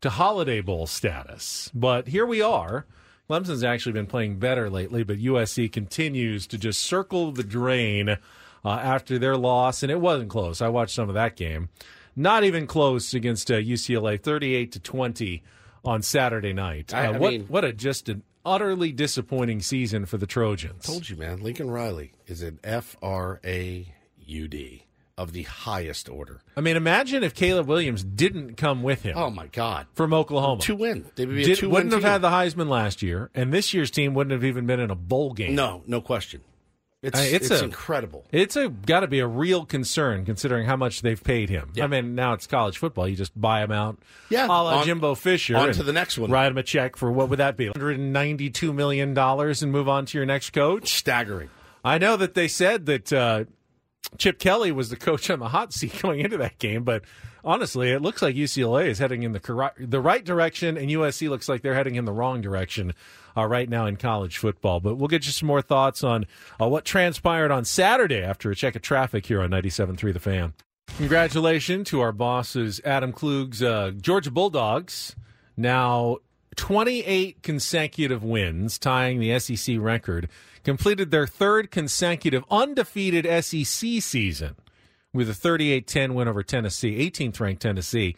[0.01, 1.71] to Holiday Bowl status.
[1.75, 2.87] But here we are.
[3.29, 8.17] Clemson's actually been playing better lately, but USC continues to just circle the drain uh,
[8.65, 10.61] after their loss, and it wasn't close.
[10.63, 11.69] I watched some of that game.
[12.15, 15.43] Not even close against uh, UCLA, 38 to 20
[15.85, 16.95] on Saturday night.
[16.95, 20.87] I- Uh, I what, mean- what a just an utterly disappointing season for the Trojans.
[20.87, 21.41] Told you, man.
[21.43, 23.93] Lincoln Riley is an F R A
[24.25, 24.86] U D
[25.19, 26.41] of the highest order.
[26.57, 29.17] I mean, imagine if Caleb Williams didn't come with him.
[29.17, 29.87] Oh my God!
[29.95, 31.07] From Oklahoma, Two win.
[31.17, 33.73] They would be a Did, two wouldn't have had the Heisman last year, and this
[33.73, 35.55] year's team wouldn't have even been in a bowl game.
[35.55, 36.43] No, no question.
[37.03, 38.25] It's I- it's, a- incredible.
[38.33, 41.71] It's a got to be a real concern considering how much they've paid him.
[41.75, 41.85] Yeah.
[41.85, 43.99] I mean, now it's college football; you just buy him out.
[44.29, 45.57] Yeah, a la on- Jimbo Fisher.
[45.57, 46.31] on to the next one.
[46.31, 47.67] Write him a check for what would that be?
[47.69, 50.89] One hundred and ninety-two million dollars, and move on to your next coach.
[50.95, 51.51] Staggering.
[51.85, 53.45] I know that they said that uh,
[54.19, 57.03] Chip Kelly was the coach on the hot seat going into that game, but
[57.45, 61.29] honestly, it looks like UCLA is heading in the corri- the right direction, and USC
[61.29, 62.93] looks like they're heading in the wrong direction
[63.37, 64.81] uh, right now in college football.
[64.81, 66.27] But we'll get you some more thoughts on
[66.61, 70.55] uh, what transpired on Saturday after a check of traffic here on 97.3 The Fan.
[70.97, 75.15] Congratulations to our bosses, Adam Klug's uh, Georgia Bulldogs.
[75.57, 76.19] Now
[76.57, 80.29] 28 consecutive wins, tying the SEC record,
[80.65, 84.57] completed their third consecutive undefeated SEC season
[85.13, 88.17] with a 38 10 win over Tennessee, 18th ranked Tennessee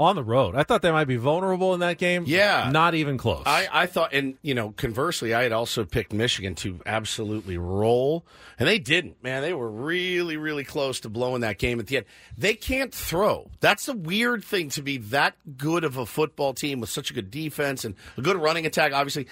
[0.00, 0.56] on the road.
[0.56, 2.24] I thought they might be vulnerable in that game.
[2.26, 2.70] Yeah.
[2.72, 3.42] Not even close.
[3.44, 8.24] I, I thought, and you know, conversely, I had also picked Michigan to absolutely roll,
[8.58, 9.22] and they didn't.
[9.22, 12.06] Man, they were really, really close to blowing that game at the end.
[12.38, 13.50] They can't throw.
[13.60, 17.14] That's a weird thing to be that good of a football team with such a
[17.14, 18.94] good defense and a good running attack.
[18.94, 19.26] Obviously,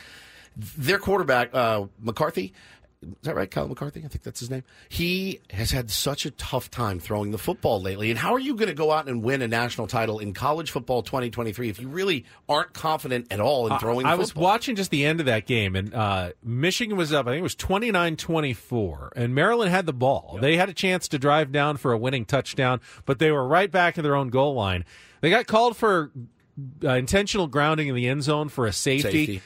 [0.54, 2.52] their quarterback uh, McCarthy.
[3.00, 4.00] Is that right, Kyle McCarthy?
[4.04, 4.64] I think that's his name.
[4.88, 8.11] He has had such a tough time throwing the football lately.
[8.11, 10.72] And how are you going to go out and win a national title in college
[10.72, 14.74] football 2023 if you really aren't confident at all in throwing I, I was watching
[14.74, 17.28] just the end of that game, and uh, Michigan was up.
[17.28, 20.38] I think it was 29 24, and Maryland had the ball.
[20.40, 23.70] They had a chance to drive down for a winning touchdown, but they were right
[23.70, 24.84] back in their own goal line.
[25.20, 26.11] They got called for
[26.82, 29.26] uh, intentional grounding in the end zone for a safety.
[29.26, 29.42] Safety.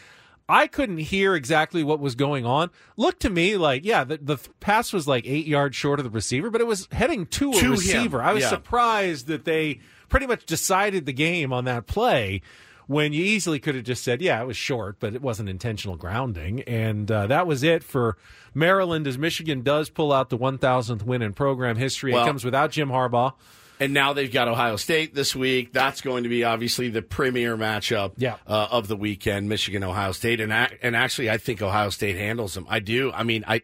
[0.49, 2.71] I couldn't hear exactly what was going on.
[2.97, 6.11] Looked to me like, yeah, the, the pass was like eight yards short of the
[6.11, 8.23] receiver, but it was heading to a To him, receiver.
[8.23, 8.49] I was yeah.
[8.51, 12.43] surprised that they pretty much decided the game on that play
[12.87, 15.97] when you easily could have just said, yeah, it was short, but it wasn't intentional
[15.97, 16.61] grounding.
[16.63, 18.19] And uh, that was it for
[18.53, 22.13] Maryland as Michigan does pull out the 1,000th win in program history.
[22.13, 23.33] Well- it comes without Jim Harbaugh.
[23.83, 25.73] And now they've got Ohio State this week.
[25.73, 28.37] That's going to be obviously the premier matchup Yeah.
[28.47, 30.41] uh, of the weekend, Michigan Ohio State.
[30.41, 32.67] And and actually, I think Ohio State handles them.
[32.69, 33.11] I do.
[33.13, 33.63] I mean, I.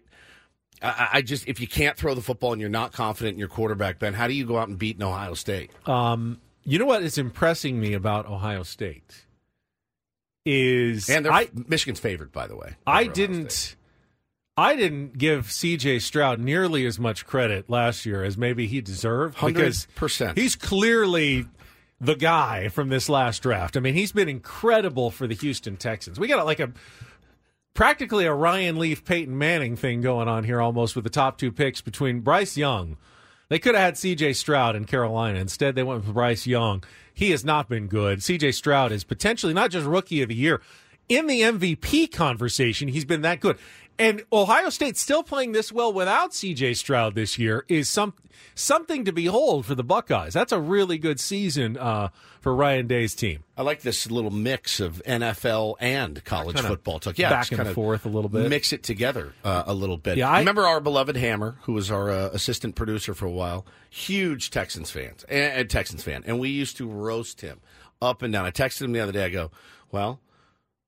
[0.81, 3.49] I I just if you can't throw the football and you're not confident in your
[3.49, 5.71] quarterback, Ben, how do you go out and beat an Ohio State?
[5.87, 9.25] Um, you know what is impressing me about Ohio State
[10.45, 12.77] is And they're I Michigan's favored, by the way.
[12.87, 13.77] I didn't.
[14.59, 19.35] I didn't give CJ Stroud nearly as much credit last year as maybe he deserved
[19.41, 20.37] because 100%.
[20.37, 21.47] he's clearly
[22.01, 23.77] the guy from this last draft.
[23.77, 26.19] I mean, he's been incredible for the Houston Texans.
[26.19, 26.73] We got like a
[27.73, 31.53] practically a Ryan Leaf Peyton Manning thing going on here almost with the top two
[31.53, 32.97] picks between Bryce Young.
[33.51, 35.39] They could have had CJ Stroud in Carolina.
[35.39, 36.83] Instead, they went with Bryce Young.
[37.15, 38.19] He has not been good.
[38.19, 40.61] CJ Stroud is potentially not just rookie of the year.
[41.09, 43.57] In the MVP conversation, he's been that good.
[43.99, 48.15] And Ohio State still playing this well without CJ Stroud this year is some
[48.55, 50.33] something to behold for the Buckeyes.
[50.35, 53.43] That's a really good season uh, for Ryan Day's team.
[53.57, 57.19] I like this little mix of NFL and college football talk.
[57.19, 58.49] Yeah, back and forth a little bit.
[58.49, 60.17] Mix it together uh, a little bit.
[60.17, 63.67] Yeah, I- remember our beloved Hammer, who was our uh, assistant producer for a while.
[63.91, 67.61] Huge Texans fans and, and Texans fan, and we used to roast him
[68.01, 68.45] up and down.
[68.45, 69.25] I texted him the other day.
[69.25, 69.51] I go,
[69.91, 70.21] "Well,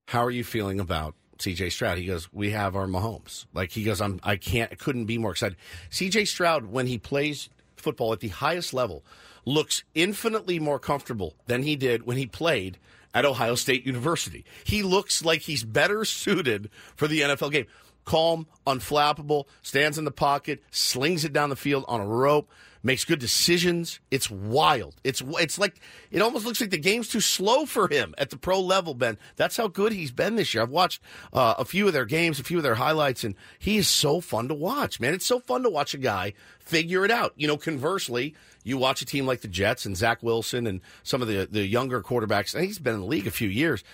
[0.06, 1.98] how are you feeling about?" CJ Stroud.
[1.98, 5.32] He goes, "We have our Mahomes." Like he goes, "I'm I can't couldn't be more
[5.32, 5.56] excited."
[5.90, 9.02] CJ Stroud when he plays football at the highest level
[9.44, 12.78] looks infinitely more comfortable than he did when he played
[13.14, 14.44] at Ohio State University.
[14.64, 17.66] He looks like he's better suited for the NFL game.
[18.04, 22.50] Calm, unflappable, stands in the pocket, slings it down the field on a rope,
[22.82, 24.00] makes good decisions.
[24.10, 24.96] It's wild.
[25.04, 28.36] It's it's like it almost looks like the game's too slow for him at the
[28.36, 29.18] pro level, Ben.
[29.36, 30.62] That's how good he's been this year.
[30.62, 33.76] I've watched uh, a few of their games, a few of their highlights, and he
[33.76, 35.14] is so fun to watch, man.
[35.14, 37.32] It's so fun to watch a guy figure it out.
[37.36, 41.22] You know, conversely, you watch a team like the Jets and Zach Wilson and some
[41.22, 43.84] of the the younger quarterbacks, and he's been in the league a few years.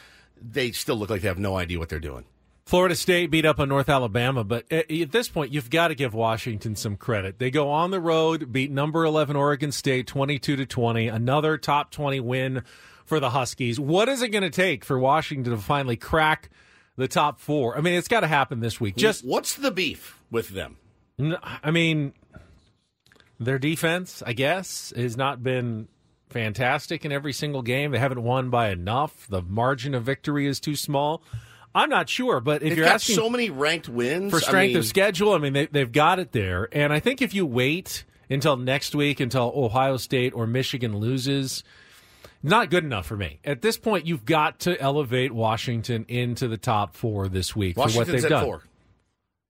[0.41, 2.27] They still look like they have no idea what they're doing.
[2.67, 6.15] Florida State beat up on North Alabama, but at, this point, you've got to give
[6.15, 7.39] Washington some credit.
[7.39, 11.93] They go on the road, beat number 11 Oregon State 22 to 20, another top
[11.93, 12.65] 20 win
[13.05, 13.79] for the Huskies.
[13.79, 16.51] What is it going to take for Washington to finally crack
[16.97, 17.79] the top four?
[17.79, 18.97] I mean, it's got to happen this week.
[18.97, 20.77] Just what's the beef with them?
[21.63, 22.15] I mean,
[23.39, 25.87] Their defense, I guess, has not been
[26.31, 27.93] fantastic in every single game.
[27.93, 29.29] They haven't won by enough.
[29.29, 31.23] The margin of victory is too small.
[31.77, 34.41] I'm not sure, but if They've you're got asking so many ranked wins for I
[34.41, 36.69] strength mean, of schedule, I mean they, they've got it there.
[36.73, 41.63] And I think if you wait until next week until Ohio State or Michigan loses,
[42.43, 43.41] not good enough for me.
[43.45, 47.89] At this point, you've got to elevate Washington into the top four this week for
[47.91, 48.45] what they've at done.
[48.45, 48.63] four.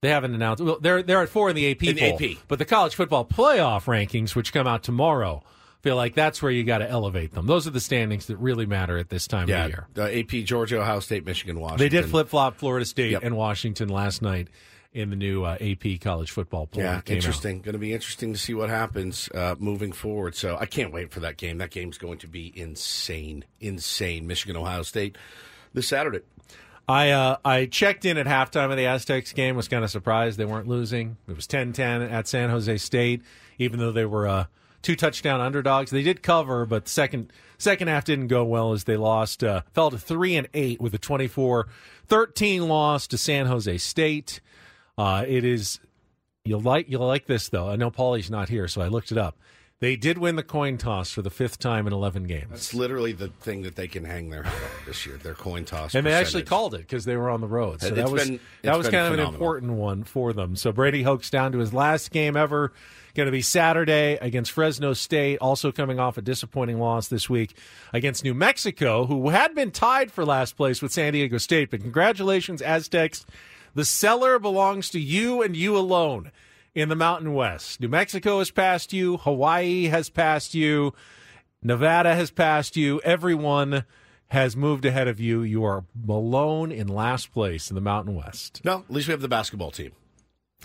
[0.03, 0.63] They haven't announced.
[0.63, 2.39] Well, they're they're at four in the AP In poll, AP.
[2.49, 5.43] but the college football playoff rankings, which come out tomorrow,
[5.87, 7.47] feel like that's where you got to elevate them.
[7.47, 9.87] Those are the standings that really matter at this time Yeah, of year.
[9.97, 11.85] uh, AP, Georgia, Ohio State, Michigan, Washington.
[11.85, 13.23] They did flip flop Florida State Yep.
[13.23, 14.49] and Washington last night
[14.93, 16.83] in the new uh, AP college football poll.
[16.83, 17.09] Yeah, out.
[17.11, 17.61] interesting.
[17.61, 20.35] Going to be interesting to see what happens uh, moving forward.
[20.35, 21.59] So I can't wait for that game.
[21.59, 24.27] That game's going to be insane, insane.
[24.27, 25.17] Michigan, Ohio State
[25.73, 26.21] this Saturday.
[26.89, 29.55] I uh, I checked in at halftime of the Aztecs game.
[29.55, 31.17] Was kind of surprised they weren't losing.
[31.29, 33.23] It was 10-10 at San Jose State,
[33.59, 34.45] even though they were uh,
[34.87, 35.91] two touchdown underdogs.
[35.91, 39.43] They did cover, but second second half didn't go well as they lost.
[39.43, 44.41] Uh, fell to three and eight with a 24-13 loss to San Jose State.
[44.97, 45.81] Uh, it is
[46.45, 47.69] you'll like you'll like this though.
[47.69, 49.37] I know Paulie's not here, so I looked it up.
[49.79, 52.47] They did win the coin toss for the fifth time in 11 games.
[52.49, 55.19] That's literally the thing that they can hang their hat on this year.
[55.19, 57.83] Their coin toss, And they actually called it because they were on the road.
[57.83, 60.57] So It's that was been- that was kind of an important one for them.
[60.57, 62.73] So Brady Hoke's down to his last game ever.
[63.15, 65.39] Going to be Saturday against Fresno State.
[65.41, 67.55] Also coming off a disappointing loss this week
[67.93, 71.71] against New Mexico, who had been tied for last place with San Diego State.
[71.71, 73.27] But congratulations, Aztecs!
[73.75, 76.31] The cellar belongs to you and you alone
[76.77, 77.81] in the Mountain West.
[77.81, 79.17] New Mexico has passed you.
[79.17, 80.93] Hawaii has passed you.
[81.63, 83.01] Nevada has passed you.
[83.03, 83.85] Everyone
[84.29, 85.43] has moved ahead of you.
[85.43, 88.61] You are alone in last place in the Mountain West.
[88.63, 89.93] No, at least we have the basketball team.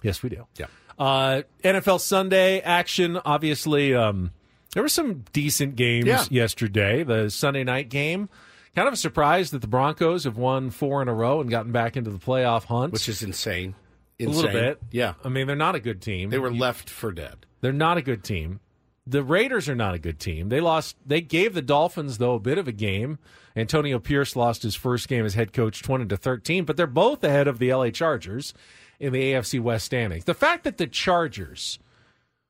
[0.03, 0.45] Yes, we do.
[0.57, 0.66] Yeah.
[0.99, 3.18] Uh, NFL Sunday action.
[3.24, 4.32] Obviously, um,
[4.74, 6.26] there were some decent games Yeah.
[6.30, 7.03] yesterday.
[7.03, 8.28] The Sunday night game.
[8.76, 11.72] Kind of a surprise that the Broncos have won four in a row and gotten
[11.72, 12.91] back into the playoff hunt.
[12.93, 13.76] Which is insane.
[14.22, 14.80] A little bit.
[14.91, 15.13] Yeah.
[15.24, 16.30] I mean, they're not a good team.
[16.30, 17.45] They were left for dead.
[17.61, 18.59] They're not a good team.
[19.07, 20.49] The Raiders are not a good team.
[20.49, 20.95] They lost.
[21.05, 23.17] They gave the Dolphins though a bit of a game.
[23.55, 26.65] Antonio Pierce lost his first game as head coach, twenty to thirteen.
[26.65, 28.53] But they're both ahead of the LA Chargers
[28.99, 30.26] in the AFC West standings.
[30.26, 31.80] The fact that the Chargers,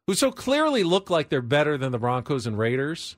[0.07, 3.15] who so clearly look like they're better than the Broncos and Raiders,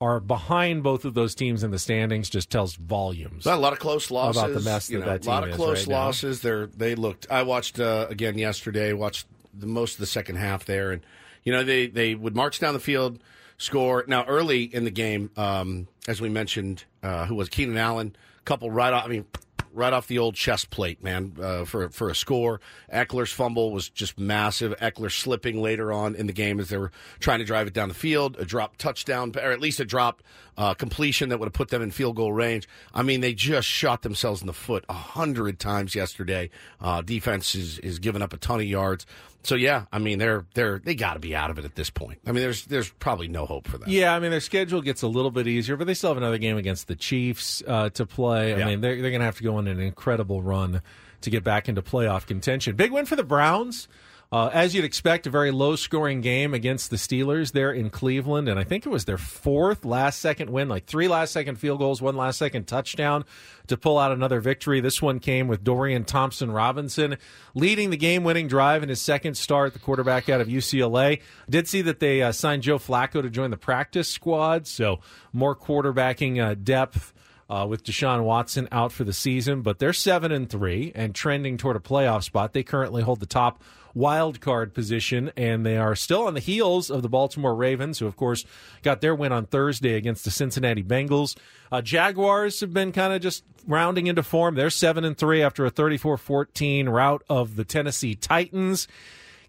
[0.00, 3.46] are behind both of those teams in the standings, just tells volumes.
[3.46, 4.40] A lot of close losses.
[4.40, 6.40] About the mess you that know, that a lot of close right losses.
[6.40, 7.26] They're they looked.
[7.30, 8.92] I watched uh, again yesterday.
[8.92, 11.02] Watched the most of the second half there, and
[11.42, 13.18] you know they they would march down the field,
[13.56, 14.04] score.
[14.06, 18.14] Now early in the game, um, as we mentioned, uh, who was Keenan Allen?
[18.44, 19.04] Couple right off.
[19.04, 19.26] I mean.
[19.72, 22.60] Right off the old chest plate, man, uh, for for a score.
[22.92, 24.74] Ekeler's fumble was just massive.
[24.78, 26.90] Ekeler slipping later on in the game as they were
[27.20, 28.36] trying to drive it down the field.
[28.38, 30.22] A drop touchdown, or at least a drop
[30.56, 32.68] uh, completion that would have put them in field goal range.
[32.92, 36.50] I mean, they just shot themselves in the foot a hundred times yesterday.
[36.80, 39.06] Uh, defense is is giving up a ton of yards.
[39.44, 41.90] So yeah, I mean they're they're they got to be out of it at this
[41.90, 42.18] point.
[42.26, 43.88] I mean, there's there's probably no hope for them.
[43.88, 46.38] Yeah, I mean their schedule gets a little bit easier, but they still have another
[46.38, 48.52] game against the Chiefs uh, to play.
[48.54, 48.66] I Yeah.
[48.66, 50.82] mean they're they're going to have to go on an incredible run
[51.20, 52.76] to get back into playoff contention.
[52.76, 53.88] Big win for the Browns.
[54.30, 58.46] Uh, as you'd expect, a very low scoring game against the Steelers there in Cleveland.
[58.46, 61.78] And I think it was their fourth last second win, like three last second field
[61.78, 63.24] goals, one last second touchdown
[63.68, 64.80] to pull out another victory.
[64.80, 67.16] This one came with Dorian Thompson Robinson
[67.54, 71.22] leading the game winning drive in his second start, the quarterback out of UCLA.
[71.48, 75.00] Did see that they uh, signed Joe Flacco to join the practice squad, so
[75.32, 77.14] more quarterbacking uh, depth
[77.48, 81.56] uh, with Deshaun Watson out for the season, but they're seven and three and trending
[81.56, 82.52] toward a playoff spot.
[82.52, 83.62] They currently hold the top
[83.98, 88.06] wild card position, and they are still on the heels of the Baltimore Ravens, who
[88.06, 88.44] of course
[88.82, 91.36] got their win on Thursday against the Cincinnati Bengals.
[91.70, 94.54] Uh, Jaguars have been kind of just rounding into form.
[94.54, 98.88] They're seven and three after a 34-14 rout of the Tennessee Titans.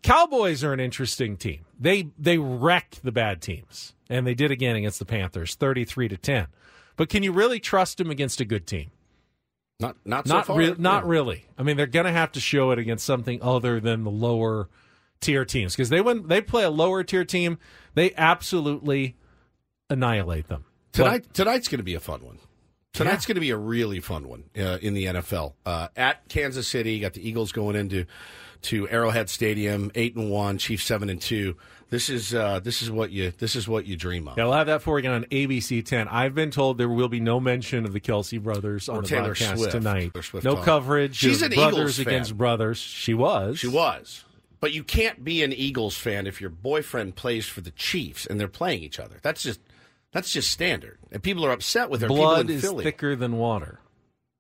[0.02, 1.66] Cowboys are an interesting team.
[1.80, 6.18] They they wreck the bad teams, and they did again against the Panthers, thirty-three to
[6.18, 6.48] ten.
[6.96, 8.92] But can you really trust them against a good team?
[9.80, 10.58] Not not so Not far.
[10.58, 11.10] re- not Yeah.
[11.10, 11.46] really.
[11.58, 14.68] I mean, they're going to have to show it against something other than the lower
[15.22, 17.58] tier teams because they when they play a lower tier team,
[17.94, 19.16] they absolutely
[19.90, 20.66] annihilate them.
[20.92, 22.40] Tonight, tonight's going to be a fun one.
[22.94, 25.54] Tonight's going to be a really fun one uh, in the NFL.
[25.66, 28.06] Uh, at Kansas City, you got the Eagles going into
[28.64, 31.56] to Arrowhead Stadium, eight and one, Chiefs seven and two.
[31.90, 34.38] This is uh, this is what you this is what you dream of.
[34.38, 36.08] Yeah, we'll have that for you on ABC 10.
[36.08, 39.08] I've been told there will be no mention of the Kelce brothers on Or the
[39.08, 39.72] Taylor broadcast Swift.
[39.72, 40.12] tonight.
[40.44, 40.66] No talk.
[40.66, 41.16] coverage.
[41.16, 42.08] She's an brothers Eagles fan.
[42.08, 42.78] against brothers.
[42.78, 43.58] She was.
[43.60, 44.24] She was.
[44.60, 48.40] But you can't be an Eagles fan if your boyfriend plays for the Chiefs and
[48.40, 49.18] they're playing each other.
[49.24, 49.60] That's just
[50.12, 51.00] that's just standard.
[51.12, 52.84] And people are upset with their Blood is Philly.
[52.84, 53.80] thicker than water.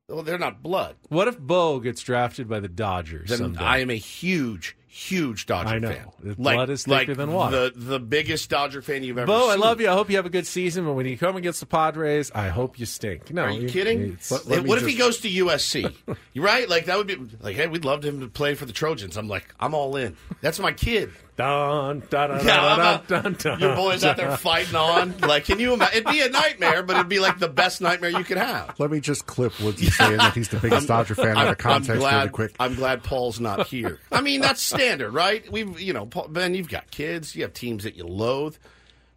[0.08, 0.95] Well, they're not blood.
[1.10, 3.30] What if Bo gets drafted by the Dodgers?
[3.30, 3.60] Then someday?
[3.64, 5.90] I am a huge, huge Dodger I know.
[5.90, 6.06] fan.
[6.22, 7.70] The blood is thicker like than water.
[7.70, 9.88] The the biggest Dodger fan you've ever Bo, I love you.
[9.90, 10.84] I hope you have a good season.
[10.86, 13.32] But when you come against the Padres, I hope you stink.
[13.32, 14.02] No, Are you kidding?
[14.14, 15.94] it's- Hey, what if he goes to USC?
[16.34, 16.68] you right?
[16.68, 19.16] Like that would be like, hey, we'd love him to play for the Trojans.
[19.16, 20.18] I'm like, I'm all in.
[20.42, 21.12] That's my kid.
[21.40, 23.60] Dun, dun, dun, Yeah, dun, dun, dun, dun.
[23.62, 25.18] Your boys out there fighting on.
[25.20, 26.00] Like, can you imagine?
[26.00, 28.78] It'd be a nightmare, but it'd be like the best nightmare you could have.
[28.78, 31.92] Let me just clip Woodsy saying that he's the biggest Dodger fan out of context
[31.92, 32.56] I'm glad, really quick.
[32.60, 34.00] I'm glad Paul's not here.
[34.12, 35.50] I mean, that's standard, right?
[35.50, 37.34] We've, you know, Paul, Ben, you've got kids.
[37.38, 38.58] You have teams that you loathe.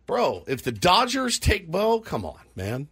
[0.06, 2.86] Bro, if the Dodgers take Bo, come on, man.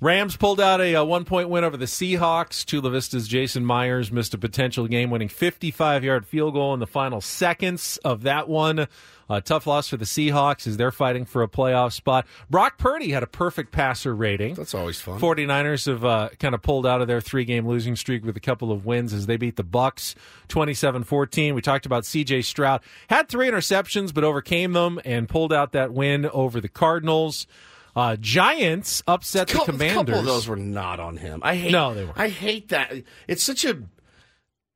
[0.00, 2.64] Rams pulled out a, uh one point win over the Seahawks.
[2.64, 6.86] Chula Vista's Jason Myers missed a potential game winning 55 yard field goal in the
[6.86, 8.86] final seconds of that one.
[9.30, 12.26] A tough loss for the Seahawks as they're fighting for a playoff spot.
[12.48, 14.54] Brock Purdy had a perfect passer rating.
[14.54, 15.20] That's always fun.
[15.20, 18.40] 49ers have uh, kind of pulled out of their three game losing streak with a
[18.40, 20.14] couple of wins as they beat the Bucs
[20.48, 21.54] 27 14.
[21.54, 22.80] We talked about CJ Stroud.
[23.10, 27.46] Had three interceptions, but overcame them and pulled out that win over the Cardinals.
[27.98, 29.90] Uh, Giants upset the Commanders.
[29.90, 31.40] A couple of those were not on him.
[31.42, 31.72] I hate.
[31.72, 32.16] No, they weren't.
[32.16, 32.92] I hate that.
[33.26, 33.82] It's such a.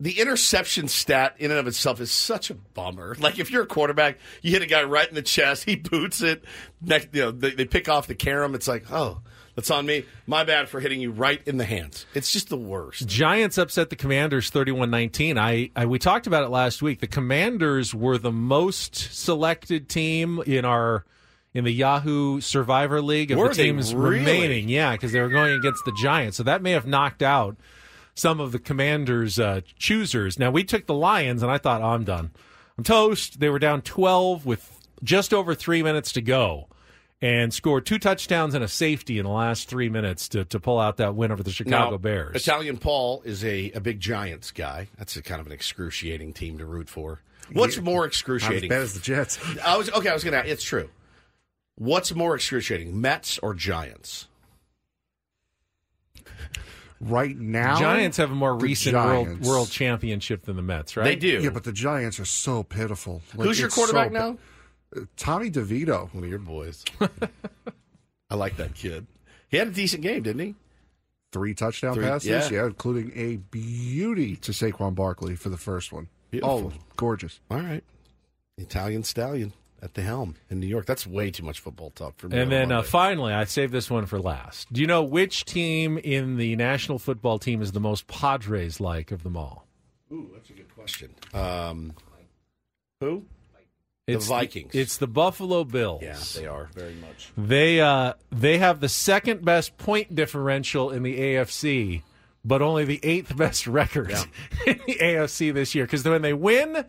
[0.01, 3.15] The interception stat in and of itself is such a bummer.
[3.21, 6.21] Like if you're a quarterback, you hit a guy right in the chest, he boots
[6.21, 6.45] it.
[6.81, 8.57] Next, you know, they, they pick off the carom.
[8.57, 9.21] It's like, oh,
[9.55, 10.05] that's on me.
[10.27, 12.07] My bad for hitting you right in the hands.
[12.15, 13.07] It's just the worst.
[13.07, 15.39] Giants upset the Commanders 31-19.
[15.39, 16.99] I, I we talked about it last week.
[16.99, 21.05] The Commanders were the most selected team in our
[21.55, 24.19] in the Yahoo Survivor League of Were the teams really?
[24.21, 24.69] remaining.
[24.69, 27.57] Yeah, because they were going against the Giants, so that may have knocked out
[28.15, 30.39] some of the Commanders' uh, choosers.
[30.39, 32.31] Now we took the Lions, and I thought, oh, I'm done.
[32.79, 33.41] I'm toast.
[33.41, 36.69] They were down 12 with just over three minutes to go.
[37.25, 40.81] And scored two touchdowns and a safety in the last three minutes to, to pull
[40.81, 42.35] out that win over the Chicago Now, Bears.
[42.35, 44.89] Italian Paul is a, a big Giants guy.
[44.99, 47.21] That's a kind of an excruciating team to root for.
[47.53, 47.83] What's Yeah.
[47.85, 48.65] more Not excruciating?
[48.73, 49.39] as bad as the Jets.
[49.65, 50.09] I was okay.
[50.09, 50.43] I was gonna.
[50.45, 50.89] It's true.
[51.77, 54.29] What's more excruciating, Mets or Giants?
[57.01, 61.05] Right now, Giants have a more recent world, Giants- world championship than the Mets, right?
[61.05, 61.41] They do.
[61.43, 63.23] Yeah, but the Giants are so pitiful.
[63.35, 64.39] Like, Who's your it's quarterback so- now?
[64.97, 66.13] Uh, Tommy DeVito.
[66.15, 66.85] One of your boys.
[68.31, 69.07] I like that kid.
[69.49, 70.55] He had a decent game, didn't he?
[71.33, 72.49] Three touchdown Three- passes, yeah.
[72.51, 72.67] yeah.
[72.67, 76.09] including a beauty to Saquon Barkley for the first one.
[76.31, 76.73] Beautiful.
[76.75, 77.41] Oh, gorgeous.
[77.51, 77.83] All right.
[78.59, 80.87] Italian stallion at the helm in New York.
[80.87, 82.39] That's way too much football talk for me.
[82.39, 84.73] And then uh, finally, I saved this one for last.
[84.73, 89.11] Do you know which team in the national football team is the most Padres like
[89.11, 89.67] of them all?
[90.13, 91.11] Ooh, that's a good question.
[91.35, 91.95] Um,
[93.01, 93.25] who?
[94.07, 94.75] It's the Vikings.
[94.75, 96.03] it's the Buffalo Bills.
[96.03, 97.31] yeah, they are very much.
[97.37, 102.03] They uh, they have the second best point differential in the AFC,
[102.45, 104.25] but only the eighth best record Yeah.
[104.67, 105.85] in the AFC this year.
[105.85, 106.85] Because when they win,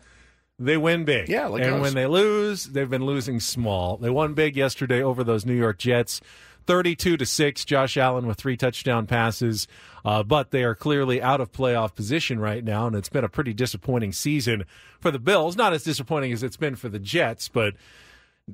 [0.65, 1.29] they win big.
[1.29, 1.81] Yeah, like and us.
[1.81, 3.97] when they lose, they've been losing small.
[3.97, 6.21] They won big yesterday over those New York Jets,
[6.65, 7.65] thirty-two to six.
[7.65, 9.67] Josh Allen with three touchdown passes,
[10.05, 13.29] uh, but they are clearly out of playoff position right now, and it's been a
[13.29, 14.65] pretty disappointing season
[14.99, 15.55] for the Bills.
[15.55, 17.75] Not as disappointing as it's been for the Jets, but.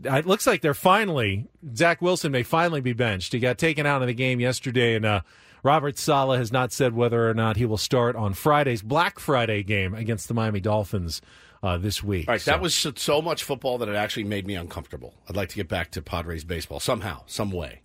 [0.03, 3.33] It looks like they're finally Zach Wilson may finally be benched.
[3.33, 5.21] He got taken out of the game yesterday, and uh,
[5.63, 9.63] Robert Saleh has not said whether or not he will start on Friday's Black Friday
[9.63, 11.23] game against the Miami Dolphins
[11.63, 12.27] uh, this week.
[12.27, 15.13] All right, So- that was so- much football that it actually made me uncomfortable.
[15.29, 17.81] I'd like to get back to Padres baseball somehow, some way.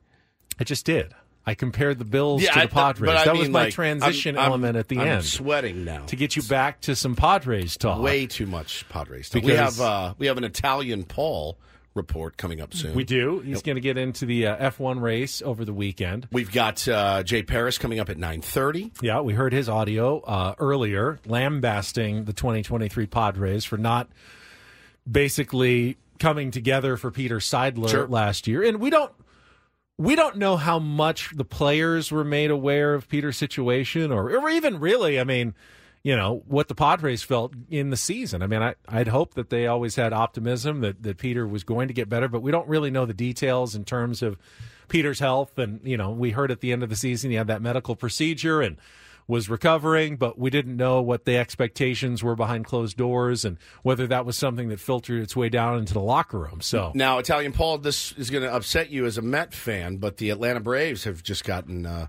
[0.61, 1.13] I just did.
[1.47, 3.11] I compared the Bills Yeah, to the Padres.
[3.11, 5.85] I that was mean, my like, transition I'm- I'm- element at the I'm end sweating
[5.85, 8.01] now to get you back to some Padres talk.
[8.01, 9.43] Way too much Padres talk.
[9.43, 11.59] we have uh, we have an Italian Paul
[11.95, 12.95] report coming up soon.
[12.95, 13.39] We do.
[13.41, 16.27] He's going to get into the uh, F1 race over the weekend.
[16.33, 18.91] We've got uh, Jay Paris coming up at nine thirty.
[19.01, 24.09] Yeah, we heard his audio uh, earlier, lambasting the 2023 Padres for not
[25.11, 28.07] basically coming together for Peter Seidler Sure.
[28.09, 29.13] last year, and we don't
[29.97, 34.51] we don't know how much the players were made aware of Peter's situation, or, or
[34.51, 35.55] even really, I mean,
[36.05, 38.43] you know, what the Padres felt in the season.
[38.43, 41.89] I mean, I, I'd hope that they always had optimism that, that Peter was going
[41.89, 44.37] to get better, but we don't really know the details in terms of
[44.89, 45.59] Peter's health.
[45.59, 47.97] And, you know, we heard at the end of the season he had that medical
[47.97, 48.77] procedure and
[49.27, 54.07] was recovering, but we didn't know what the expectations were behind closed doors and whether
[54.07, 56.61] that was something that filtered its way down into the locker room.
[56.61, 60.19] So, Now, Italian Paul, this is going to upset you as a Met fan, but
[60.19, 62.09] the Atlanta Braves have just gotten uh,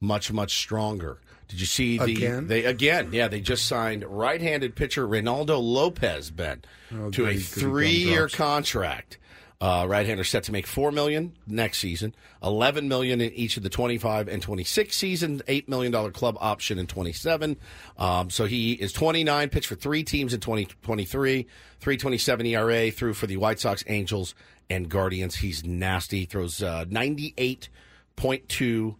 [0.00, 1.18] much, much stronger.
[1.48, 2.46] Did you see the Again?
[2.48, 3.10] they again?
[3.12, 9.18] Yeah, they just signed right-handed pitcher Reynaldo Lopez Ben Oh, to a three-year contract.
[9.60, 13.70] Uh, right-hander set to make four million next season, eleven million in each of the
[13.70, 17.56] twenty-five and twenty-six seasons, eight million dollar club option in twenty-seven.
[17.96, 21.46] Um, so he is twenty-nine, pitched for three teams in twenty twenty-three,
[21.80, 24.34] three twenty-seven ERA, through for the White Sox, Angels,
[24.68, 25.36] and Guardians.
[25.36, 26.26] He's nasty.
[26.26, 27.68] Throws uh, ninety-eight
[28.16, 28.96] point two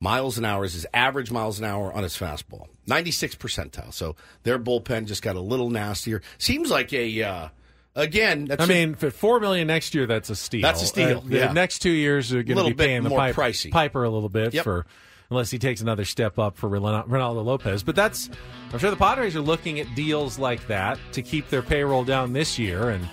[0.00, 2.66] miles an hour is his average miles an hour on his fastball.
[2.86, 3.92] 96 percentile.
[3.92, 6.22] So their bullpen just got a little nastier.
[6.38, 7.48] Seems like a uh,
[7.96, 8.46] again.
[8.46, 10.62] That's I mean, for four million next year, that's a steal.
[10.62, 11.52] That's a steal, Uh, the yeah.
[11.52, 13.70] next two years are going to be paying the pipe, pricey.
[13.70, 14.64] Piper a little bit Yep.
[14.64, 14.86] for
[15.30, 17.82] unless he takes another step up for Ronaldo Lopez.
[17.82, 18.30] But that's
[18.72, 22.32] I'm sure the Padres are looking at deals like that to keep their payroll down
[22.32, 23.06] this year and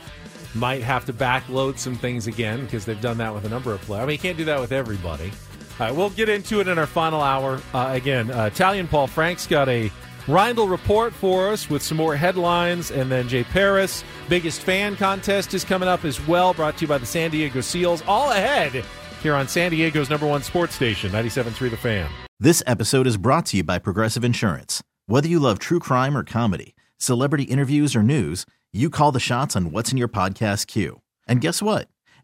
[0.53, 3.81] might have to backload some things again because they've done that with a number of
[3.81, 4.03] players.
[4.03, 5.29] I mean, you can't do that with everybody.
[5.77, 7.61] All right, we'll get into it in our final hour.
[7.73, 9.91] Uh, again, uh, Italian Paul Frank's got a
[10.25, 15.53] Reindl report for us with some more headlines, and then Jay Paris biggest fan contest
[15.53, 16.53] is coming up as well.
[16.53, 18.01] Brought to you by the San Diego Seals.
[18.07, 18.83] All ahead
[19.21, 22.09] here on San Diego's number one sports station, 97.3 The Fan.
[22.39, 24.81] This episode is brought to you by Progressive Insurance.
[25.07, 29.55] Whether you love true crime or comedy, celebrity interviews or news, you call the shots
[29.55, 31.01] on what's in your podcast queue.
[31.27, 31.87] And guess what?